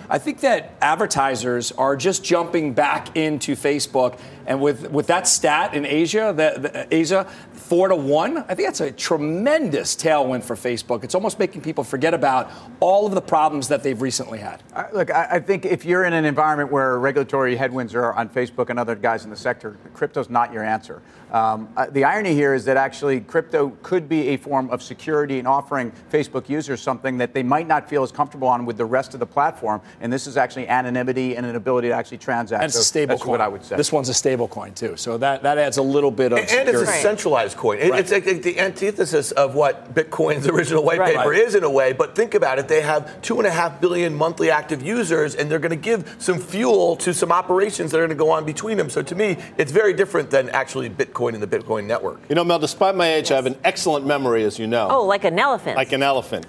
I 0.09 0.17
think 0.17 0.39
that 0.41 0.73
advertisers 0.81 1.71
are 1.73 1.95
just 1.95 2.23
jumping 2.23 2.73
back 2.73 3.15
into 3.15 3.55
Facebook. 3.55 4.19
And 4.45 4.61
with, 4.61 4.91
with 4.91 5.07
that 5.07 5.27
stat 5.27 5.73
in 5.73 5.85
Asia, 5.85 6.33
the, 6.35 6.59
the, 6.59 6.87
Asia, 6.93 7.25
four 7.53 7.87
to 7.87 7.95
one, 7.95 8.39
I 8.39 8.55
think 8.55 8.67
that's 8.67 8.81
a 8.81 8.91
tremendous 8.91 9.95
tailwind 9.95 10.43
for 10.43 10.55
Facebook. 10.55 11.03
It's 11.03 11.15
almost 11.15 11.39
making 11.39 11.61
people 11.61 11.83
forget 11.83 12.13
about 12.13 12.51
all 12.79 13.05
of 13.05 13.13
the 13.13 13.21
problems 13.21 13.69
that 13.69 13.83
they've 13.83 14.01
recently 14.01 14.39
had. 14.39 14.61
Look, 14.93 15.11
I, 15.11 15.27
I 15.31 15.39
think 15.39 15.65
if 15.65 15.85
you're 15.85 16.03
in 16.03 16.13
an 16.13 16.25
environment 16.25 16.71
where 16.71 16.99
regulatory 16.99 17.55
headwinds 17.55 17.95
are 17.95 18.13
on 18.13 18.27
Facebook 18.29 18.69
and 18.69 18.77
other 18.77 18.95
guys 18.95 19.23
in 19.23 19.29
the 19.29 19.35
sector, 19.35 19.77
crypto's 19.93 20.29
not 20.29 20.51
your 20.51 20.63
answer. 20.63 21.01
Um, 21.31 21.69
uh, 21.75 21.87
the 21.87 22.03
irony 22.03 22.35
here 22.35 22.53
is 22.53 22.65
that 22.65 22.77
actually 22.77 23.19
crypto 23.21 23.75
could 23.81 24.07
be 24.07 24.29
a 24.29 24.37
form 24.37 24.69
of 24.69 24.83
security 24.83 25.39
and 25.39 25.47
offering 25.47 25.91
Facebook 26.11 26.47
users 26.47 26.79
something 26.79 27.17
that 27.17 27.33
they 27.33 27.41
might 27.41 27.67
not 27.67 27.89
feel 27.89 28.03
as 28.03 28.11
comfortable 28.11 28.47
on 28.47 28.65
with 28.65 28.77
the 28.77 28.85
rest 28.85 29.15
of 29.15 29.19
the 29.19 29.25
platform. 29.33 29.81
And 30.01 30.13
this 30.13 30.27
is 30.27 30.37
actually 30.37 30.67
anonymity 30.67 31.35
and 31.35 31.45
an 31.45 31.55
ability 31.55 31.89
to 31.89 31.93
actually 31.93 32.19
transact. 32.19 32.61
And 32.63 32.69
it's 32.69 32.75
So 32.75 32.81
a 32.81 32.83
stable 32.83 33.09
That's 33.15 33.23
coin. 33.23 33.31
what 33.31 33.41
I 33.41 33.47
would 33.47 33.63
say. 33.65 33.75
This 33.75 33.91
one's 33.91 34.09
a 34.09 34.13
stable 34.13 34.47
coin, 34.47 34.73
too. 34.73 34.95
So 34.95 35.17
that, 35.17 35.43
that 35.43 35.57
adds 35.57 35.77
a 35.77 35.81
little 35.81 36.11
bit 36.11 36.31
of 36.31 36.37
And, 36.39 36.49
and 36.49 36.69
it's 36.69 36.81
a 36.81 36.85
centralized 36.85 37.57
coin. 37.57 37.79
It- 37.79 37.91
Right. 37.93 37.99
It's 37.99 38.11
like 38.11 38.25
the 38.41 38.59
antithesis 38.59 39.31
of 39.31 39.55
what 39.55 39.93
Bitcoin's 39.93 40.47
original 40.53 40.83
white 40.83 40.99
Right. 40.99 41.15
paper 41.15 41.29
Right. 41.29 41.41
is 41.41 41.55
in 41.55 41.63
a 41.63 41.69
way. 41.69 41.93
But 41.93 42.15
think 42.15 42.33
about 42.35 42.59
it. 42.59 42.67
They 42.67 42.81
have 42.81 43.21
two 43.21 43.37
and 43.39 43.47
a 43.47 43.51
half 43.51 43.79
billion 43.81 44.13
monthly 44.15 44.49
active 44.51 44.81
users, 44.81 45.35
and 45.35 45.49
they're 45.49 45.59
going 45.59 45.69
to 45.71 45.75
give 45.75 46.15
some 46.19 46.39
fuel 46.39 46.95
to 46.97 47.13
some 47.13 47.31
operations 47.31 47.91
that 47.91 47.97
are 47.97 48.01
going 48.07 48.09
to 48.17 48.23
go 48.23 48.29
on 48.31 48.45
between 48.45 48.77
them. 48.77 48.89
So 48.89 49.01
to 49.01 49.15
me, 49.15 49.37
it's 49.57 49.71
very 49.71 49.93
different 49.93 50.29
than 50.31 50.49
actually 50.49 50.89
Bitcoin 50.89 51.33
and 51.33 51.41
the 51.43 51.47
Bitcoin 51.47 51.85
network. 51.85 52.19
You 52.29 52.35
know, 52.35 52.43
Mel, 52.43 52.59
despite 52.59 52.95
my 52.95 53.13
age, 53.13 53.31
I 53.31 53.35
have 53.35 53.45
an 53.45 53.57
excellent 53.63 54.05
memory, 54.05 54.43
as 54.43 54.57
you 54.59 54.67
know. 54.67 54.87
Oh, 54.89 55.05
like 55.05 55.23
an 55.23 55.37
elephant. 55.39 55.75
Like 55.77 55.91
an 55.91 56.03
elephant. 56.03 56.45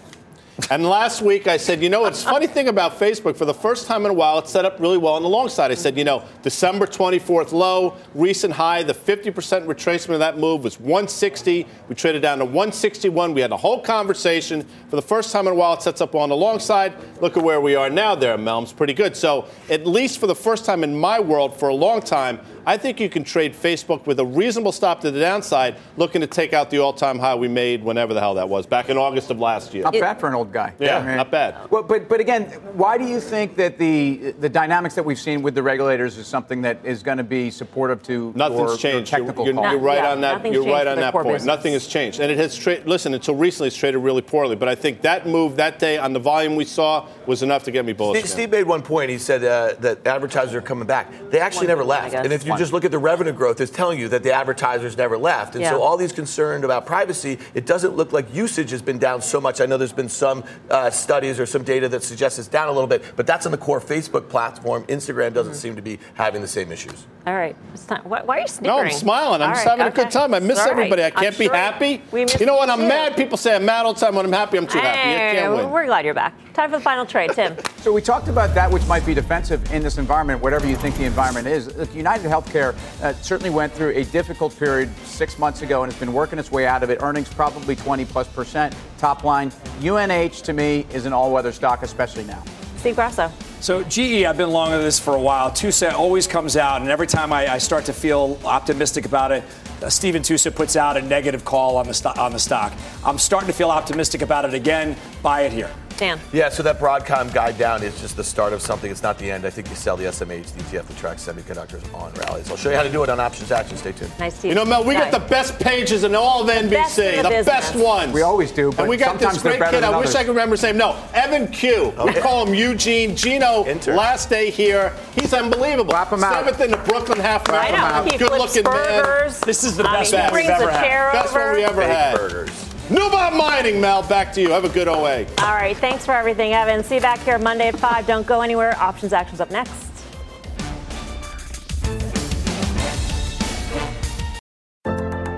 And 0.71 0.85
last 0.85 1.21
week 1.21 1.49
I 1.49 1.57
said, 1.57 1.83
you 1.83 1.89
know, 1.89 2.05
it's 2.05 2.23
funny 2.23 2.47
thing 2.47 2.69
about 2.69 2.99
Facebook. 2.99 3.37
For 3.37 3.45
the 3.45 3.55
first 3.55 3.89
time 3.89 4.05
in 4.05 4.11
a 4.13 4.15
while, 4.15 4.39
it's 4.39 4.53
set 4.53 4.65
up 4.65 4.79
really 4.79 4.99
well 4.99 5.15
on 5.15 5.23
the 5.23 5.29
long 5.29 5.49
side. 5.49 5.73
I 5.73 5.75
said, 5.75 5.99
you 5.99 6.05
know, 6.05 6.23
December 6.43 6.87
24th 6.87 7.51
low, 7.51 7.97
recent 8.15 8.53
high. 8.53 8.85
The 8.85 8.95
50% 8.95 9.33
retracement 9.33 10.15
of 10.15 10.19
that 10.21 10.39
move 10.39 10.63
was 10.63 10.79
160. 10.79 11.67
We 11.89 11.95
traded 11.97 12.23
down 12.23 12.39
to 12.39 12.45
161. 12.45 13.35
We 13.35 13.41
had 13.41 13.51
a 13.51 13.57
whole 13.57 13.81
conversation. 13.81 14.65
For 14.91 14.97
the 14.97 15.03
first 15.03 15.33
time 15.33 15.49
in 15.49 15.55
a 15.55 15.57
while, 15.57 15.75
it 15.75 15.83
sets 15.83 16.01
up 16.01 16.15
on 16.15 16.29
the 16.29 16.37
long 16.37 16.61
side. 16.61 16.95
Look 17.21 17.37
at 17.37 17.43
where 17.43 17.61
we 17.61 17.75
are 17.75 17.91
now. 17.91 18.15
There, 18.15 18.39
Melm's 18.39 18.73
pretty 18.73 18.95
good. 18.95 19.17
So 19.17 19.49
at 19.69 19.89
least 19.89 20.21
for 20.21 20.29
the 20.29 20.37
first 20.37 20.65
time 20.65 20.85
in 20.85 20.97
my 20.97 21.19
world, 21.19 21.59
for 21.59 21.69
a 21.69 21.75
long 21.75 22.01
time, 22.01 22.39
I 22.67 22.77
think 22.77 23.01
you 23.01 23.09
can 23.09 23.25
trade 23.25 23.55
Facebook 23.55 24.07
with 24.07 24.19
a 24.21 24.25
reasonable 24.25 24.73
stop 24.73 25.01
to 25.03 25.11
the 25.11 25.21
downside, 25.21 25.77
looking 25.97 26.21
to 26.21 26.27
take 26.27 26.53
out 26.53 26.71
the 26.71 26.79
all-time 26.79 27.19
high 27.19 27.35
we 27.35 27.49
made 27.49 27.83
whenever 27.83 28.15
the 28.15 28.21
hell 28.21 28.35
that 28.35 28.49
was 28.49 28.67
back 28.67 28.89
in 28.89 28.97
August 28.97 29.31
of 29.31 29.39
last 29.39 29.75
year. 29.75 29.85
Not 29.85 29.95
bad 29.95 30.21
for 30.21 30.29
an 30.29 30.35
old 30.35 30.53
guy. 30.53 30.73
Yeah, 30.79 30.99
I 30.99 31.07
mean, 31.07 31.17
not 31.17 31.31
bad. 31.31 31.71
Well, 31.71 31.83
but 31.83 32.09
but 32.09 32.21
again, 32.21 32.45
why 32.75 32.99
do 32.99 33.05
you 33.05 33.21
think 33.21 33.57
that 33.57 33.79
the 33.79 34.33
the 34.39 34.49
dynamics 34.49 34.95
that 34.95 35.05
we've 35.05 35.19
seen 35.19 35.43
with 35.43 35.55
the 35.55 35.63
regulators 35.63 36.17
is 36.19 36.27
something 36.27 36.63
that 36.63 36.79
is 36.85 37.03
going 37.03 37.19
to 37.19 37.25
be 37.25 37.51
supportive 37.51 38.03
to 38.05 38.33
Nothing's 38.35 38.59
your, 38.59 38.69
your 38.69 38.77
changed. 38.79 39.13
You're, 39.13 39.25
you're- 39.25 39.71
you're 39.71 39.79
right 39.79 39.99
yeah, 39.99 40.13
on 40.13 40.21
that. 40.23 40.45
You're 40.53 40.65
right 40.67 40.87
on 40.87 40.97
that 40.99 41.13
point. 41.13 41.27
business. 41.27 41.45
Nothing 41.45 41.73
has 41.75 41.87
changed, 41.87 42.21
and 42.21 42.31
it 42.31 42.39
has 42.39 42.57
traded. 42.57 42.87
Listen, 42.87 43.15
until 43.15 43.35
recently, 43.35 43.69
it's 43.69 43.77
traded 43.77 44.01
really 44.03 44.23
poorly. 44.23 44.57
But 44.57 44.69
I 44.69 44.75
think 44.75 45.03
that 45.03 45.27
move 45.27 45.57
that 45.57 45.79
day 45.79 45.99
on 45.99 46.13
the 46.13 46.19
volume 46.21 46.57
we 46.57 46.65
saw 46.65 47.07
was 47.27 47.43
enough 47.43 47.65
to 47.65 47.71
get 47.71 47.85
me 47.85 47.93
bullish. 47.93 48.21
Steve. 48.21 48.31
Steve 48.31 48.51
made 48.51 48.65
one 48.65 48.83
point. 48.83 49.11
He 49.11 49.19
said 49.19 49.43
uh, 49.45 49.75
that 49.81 50.07
advertisers 50.07 50.55
are 50.55 50.61
coming 50.63 50.87
back. 50.87 51.11
They 51.31 51.41
actually 51.41 51.67
One 51.67 51.79
never 51.79 51.81
point, 51.83 52.13
left. 52.13 52.15
And 52.15 52.33
if 52.33 52.45
you 52.47 52.54
One. 52.55 52.59
just 52.59 52.73
look 52.73 52.85
at 52.85 52.91
the 52.91 52.99
revenue 52.99 53.33
growth, 53.33 53.61
it's 53.61 53.71
telling 53.71 53.99
you 53.99 54.09
that 54.09 54.23
the 54.23 54.33
advertisers 54.33 54.97
never 54.97 55.17
left. 55.19 55.55
And 55.55 55.63
Yeah. 55.63 55.71
so 55.71 55.83
all 55.83 55.97
these 55.97 56.13
concerned 56.13 56.65
about 56.65 56.87
privacy, 56.87 57.39
it 57.55 57.67
doesn't 57.67 57.95
look 57.97 58.13
like 58.13 58.33
usage 58.35 58.71
has 58.71 58.83
been 58.83 58.99
down 58.99 59.23
so 59.23 59.41
much. 59.41 59.61
I 59.61 59.67
know 59.67 59.77
there's 59.77 59.93
been 59.93 60.09
some 60.09 60.45
uh, 60.71 60.91
studies 60.91 61.39
or 61.41 61.47
some 61.47 61.63
data 61.63 61.89
that 61.91 62.03
suggests 62.03 62.39
it's 62.39 62.49
down 62.49 62.69
a 62.69 62.73
little 62.73 62.87
bit, 62.89 63.03
but 63.17 63.27
that's 63.27 63.47
on 63.47 63.53
the 63.53 63.59
core 63.59 63.81
Facebook 63.81 64.29
platform. 64.29 64.85
Instagram 64.85 65.33
doesn't 65.33 65.53
Mm-hmm. 65.53 65.61
seem 65.61 65.77
to 65.77 65.83
be 65.83 65.99
having 66.15 66.41
the 66.43 66.49
same 66.49 66.73
issues. 66.73 67.07
All 67.27 67.35
right. 67.35 67.55
It's 67.73 67.85
time. 67.85 68.03
Why, 68.05 68.23
why 68.23 68.39
are 68.39 68.41
you 68.41 68.47
No. 68.61 68.79
I'm 68.81 68.91
smiling. 68.91 69.41
I'm 69.41 69.49
All 69.51 69.55
just 69.55 69.67
right, 69.67 69.79
having 69.79 69.93
a 69.93 69.97
good 69.97 70.11
time. 70.11 70.35
I 70.35 70.41
miss 70.41 70.59
All 70.59 70.65
right. 70.67 70.73
everybody. 70.73 71.03
I 71.03 71.07
I'm 71.07 71.13
can't 71.13 71.39
be 71.39 71.45
sure 71.47 71.55
happy. 71.55 72.03
We 72.11 72.23
miss 72.25 72.39
You 72.39 72.47
know, 72.47 72.59
when 72.59 72.69
you 72.69 72.75
I'm 72.75 72.81
too. 72.81 72.89
mad, 72.89 73.17
people 73.17 73.39
say 73.39 73.55
I'm 73.57 73.65
mad 73.65 73.87
all 73.87 73.95
the 73.95 74.01
time. 74.01 74.15
When 74.15 74.27
I'm 74.27 74.33
happy, 74.33 74.59
I'm 74.59 74.67
too 74.67 74.79
happy. 74.79 74.99
I 74.99 75.41
can't 75.41 75.55
win. 75.57 75.71
We're 75.71 75.87
glad 75.87 76.05
you're 76.05 76.13
back. 76.15 76.35
Time 76.53 76.71
for 76.71 76.77
the 76.79 76.83
final 76.83 77.07
trade, 77.07 77.31
Tim. 77.33 77.57
So 77.85 77.93
we 77.93 78.01
talked 78.01 78.29
about 78.29 78.55
that 78.55 78.71
which 78.71 78.87
might 78.87 79.05
be 79.05 79.13
defensive 79.13 79.71
in 79.71 79.83
this 79.83 79.99
environment, 79.99 80.41
whatever 80.41 80.67
you 80.67 80.75
think 80.75 80.97
the 80.97 81.05
environment 81.05 81.47
is. 81.47 81.75
Look, 81.77 81.95
United 81.95 82.31
Healthcare 82.45 82.75
uh, 83.03 83.13
certainly 83.15 83.51
went 83.51 83.73
through 83.73 83.91
a 83.91 84.05
difficult 84.05 84.57
period 84.59 84.95
six 85.05 85.39
months 85.39 85.63
ago 85.63 85.83
and 85.83 85.93
has 85.93 85.99
been 85.99 86.13
working 86.13 86.39
its 86.39 86.51
way 86.51 86.67
out 86.67 86.83
of 86.83 86.91
it. 86.91 87.03
Earnings 87.03 87.33
probably 87.33 87.77
20 87.77 88.05
plus 88.05 88.29
percent. 88.29 88.75
Top 88.99 89.25
line, 89.25 89.53
UNH 89.83 90.43
to 90.43 90.53
me 90.53 90.87
is 90.93 91.07
an 91.07 91.13
all-weather 91.13 91.53
stock, 91.53 91.83
especially 91.83 92.25
now. 92.25 92.43
Steve 92.77 92.97
Grasso. 92.97 93.33
So 93.61 93.83
GE, 93.85 94.25
I've 94.25 94.37
been 94.37 94.51
long 94.51 94.73
on 94.73 94.81
this 94.83 95.01
for 95.01 95.15
a 95.15 95.21
while. 95.21 95.51
Tusa 95.51 95.95
always 95.95 96.27
comes 96.27 96.55
out, 96.57 96.83
and 96.83 96.91
every 96.91 97.07
time 97.07 97.33
I, 97.33 97.55
I 97.55 97.59
start 97.59 97.87
to 97.87 97.95
feel 97.95 98.39
optimistic 98.45 99.07
about 99.07 99.33
it, 99.33 99.43
uh, 99.83 99.89
Steven 99.89 100.21
Tusa 100.23 100.55
puts 100.55 100.77
out 100.77 100.99
a 100.99 101.03
negative 101.03 101.47
call 101.47 101.79
on 101.79 101.87
the 101.87 101.95
sto- 101.95 102.13
on 102.19 102.33
the 102.33 102.39
stock. 102.39 102.75
I'm 103.05 103.17
starting 103.17 103.47
to 103.47 103.55
feel 103.55 103.71
optimistic 103.71 104.21
about 104.21 104.45
it 104.45 104.53
again. 104.53 104.97
Buy 105.23 105.43
it 105.43 105.53
here. 105.53 105.71
Dan. 105.97 106.19
Yeah, 106.33 106.49
so 106.49 106.63
that 106.65 106.79
Broadcom 106.79 107.33
guide 107.33 107.57
down 107.59 107.83
is 107.83 108.01
just 108.01 108.17
the 108.17 108.25
start 108.25 108.53
of 108.53 108.61
something. 108.63 108.91
It's 108.91 109.03
not 109.03 109.19
the 109.19 109.31
end. 109.31 109.45
I 109.47 109.51
think 109.51 109.69
you 109.71 109.77
sell 109.77 109.97
the 109.97 110.05
SMH, 110.05 110.53
the 110.55 110.63
ETF 110.65 110.87
that 110.87 110.97
track 110.97 111.17
semiconductors 111.19 111.83
on 111.95 112.13
rallies. 112.15 112.51
I'll 112.51 112.57
show 112.57 112.71
you 112.71 112.77
how 112.77 112.83
to 112.83 112.91
do 112.91 113.03
it 113.03 113.09
on 113.09 113.21
options 113.21 113.51
action. 113.53 113.77
Stay 113.77 113.93
tuned. 113.93 114.11
Nice 114.19 114.41
to 114.41 114.49
You 114.49 114.51
You 114.51 114.55
know, 114.57 114.65
Mel, 114.65 114.85
we 114.85 114.95
Guy. 114.95 115.11
got 115.11 115.21
the 115.23 115.29
best 115.29 115.59
pages 115.59 116.05
in 116.05 116.15
all 116.15 116.43
of 116.43 116.49
NBC, 116.49 116.71
best 116.71 116.99
in 116.99 117.23
the 117.23 117.43
best 117.45 117.75
ones. 117.77 118.13
We 118.13 118.23
always 118.23 118.51
do, 118.53 118.71
but 118.71 118.81
and 118.81 118.89
we 118.89 118.97
got 118.97 119.11
sometimes 119.21 119.35
this 119.35 119.43
great 119.43 119.61
kid. 119.71 119.83
than 119.83 119.85
I 119.85 119.99
wish. 119.99 120.15
I 120.15 120.21
could 120.23 120.29
remember 120.31 120.55
his 120.55 120.63
name. 120.63 120.77
No, 120.77 120.97
Evan 121.15 121.49
Q. 121.49 121.93
We 122.05 122.13
call 122.15 122.47
him 122.47 122.55
Eugene. 122.55 123.17
Gino, 123.17 123.65
Intern. 123.67 123.97
last 123.97 124.29
day 124.31 124.51
here. 124.51 124.93
He's 125.15 125.33
unbelievable. 125.33 125.91
Clap 125.93 126.13
him 126.13 126.25
out. 126.25 126.35
Seventh 126.45 126.61
in 126.61 126.71
the 126.71 126.77
Brooklyn 126.79 127.19
half 127.21 127.47
marathon. 127.49 128.09
Good 128.19 128.29
flips 128.29 128.57
looking 128.57 128.71
man. 128.71 129.33
This 129.47 129.65
is 129.65 129.77
the 129.77 129.89
I 129.89 130.01
best 130.01 130.13
mean, 130.13 130.21
one 130.21 130.29
he 130.29 130.33
brings 130.33 130.49
we've 130.49 130.59
a 130.59 130.63
ever 130.63 130.71
had. 130.73 130.83
chair 130.85 131.11
Best 131.13 131.33
one 131.35 131.53
we 131.55 131.65
ever 131.65 131.81
Big 131.81 131.91
had. 131.91 132.17
burgers. 132.17 132.64
Newmont 132.89 133.37
Mining, 133.37 133.81
Mel. 133.81 134.03
Back 134.03 134.33
to 134.35 134.43
you. 134.43 134.51
Have 134.51 134.65
a 134.65 134.69
good 134.69 134.89
OA. 134.89 135.25
All 135.39 135.55
right. 135.55 135.77
Thanks 135.77 136.05
for 136.05 136.13
everything, 136.13 136.53
Evan. 136.53 136.85
See 136.85 136.97
you 136.97 137.01
back 137.01 137.19
here 137.21 137.39
Monday 137.39 137.69
at 137.69 137.79
5. 137.79 138.07
Don't 138.07 138.27
go 138.27 138.43
anywhere. 138.43 138.77
Options 138.79 139.13
actions 139.13 139.41
up 139.41 139.51
next. 139.51 139.73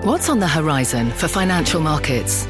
What's 0.03 0.29
on 0.29 0.39
the 0.39 0.47
horizon 0.47 1.11
for 1.11 1.27
financial 1.27 1.81
markets? 1.81 2.45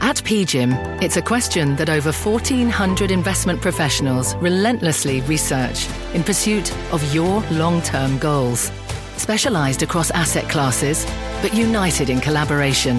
At 0.00 0.16
PGIM, 0.16 1.02
it's 1.02 1.16
a 1.16 1.22
question 1.22 1.76
that 1.76 1.88
over 1.88 2.12
1,400 2.12 3.10
investment 3.10 3.60
professionals 3.60 4.36
relentlessly 4.36 5.20
research 5.22 5.88
in 6.12 6.22
pursuit 6.22 6.72
of 6.92 7.14
your 7.14 7.40
long 7.50 7.82
term 7.82 8.18
goals. 8.18 8.70
Specialized 9.16 9.82
across 9.82 10.10
asset 10.10 10.48
classes, 10.48 11.06
but 11.40 11.54
united 11.54 12.10
in 12.10 12.20
collaboration, 12.20 12.98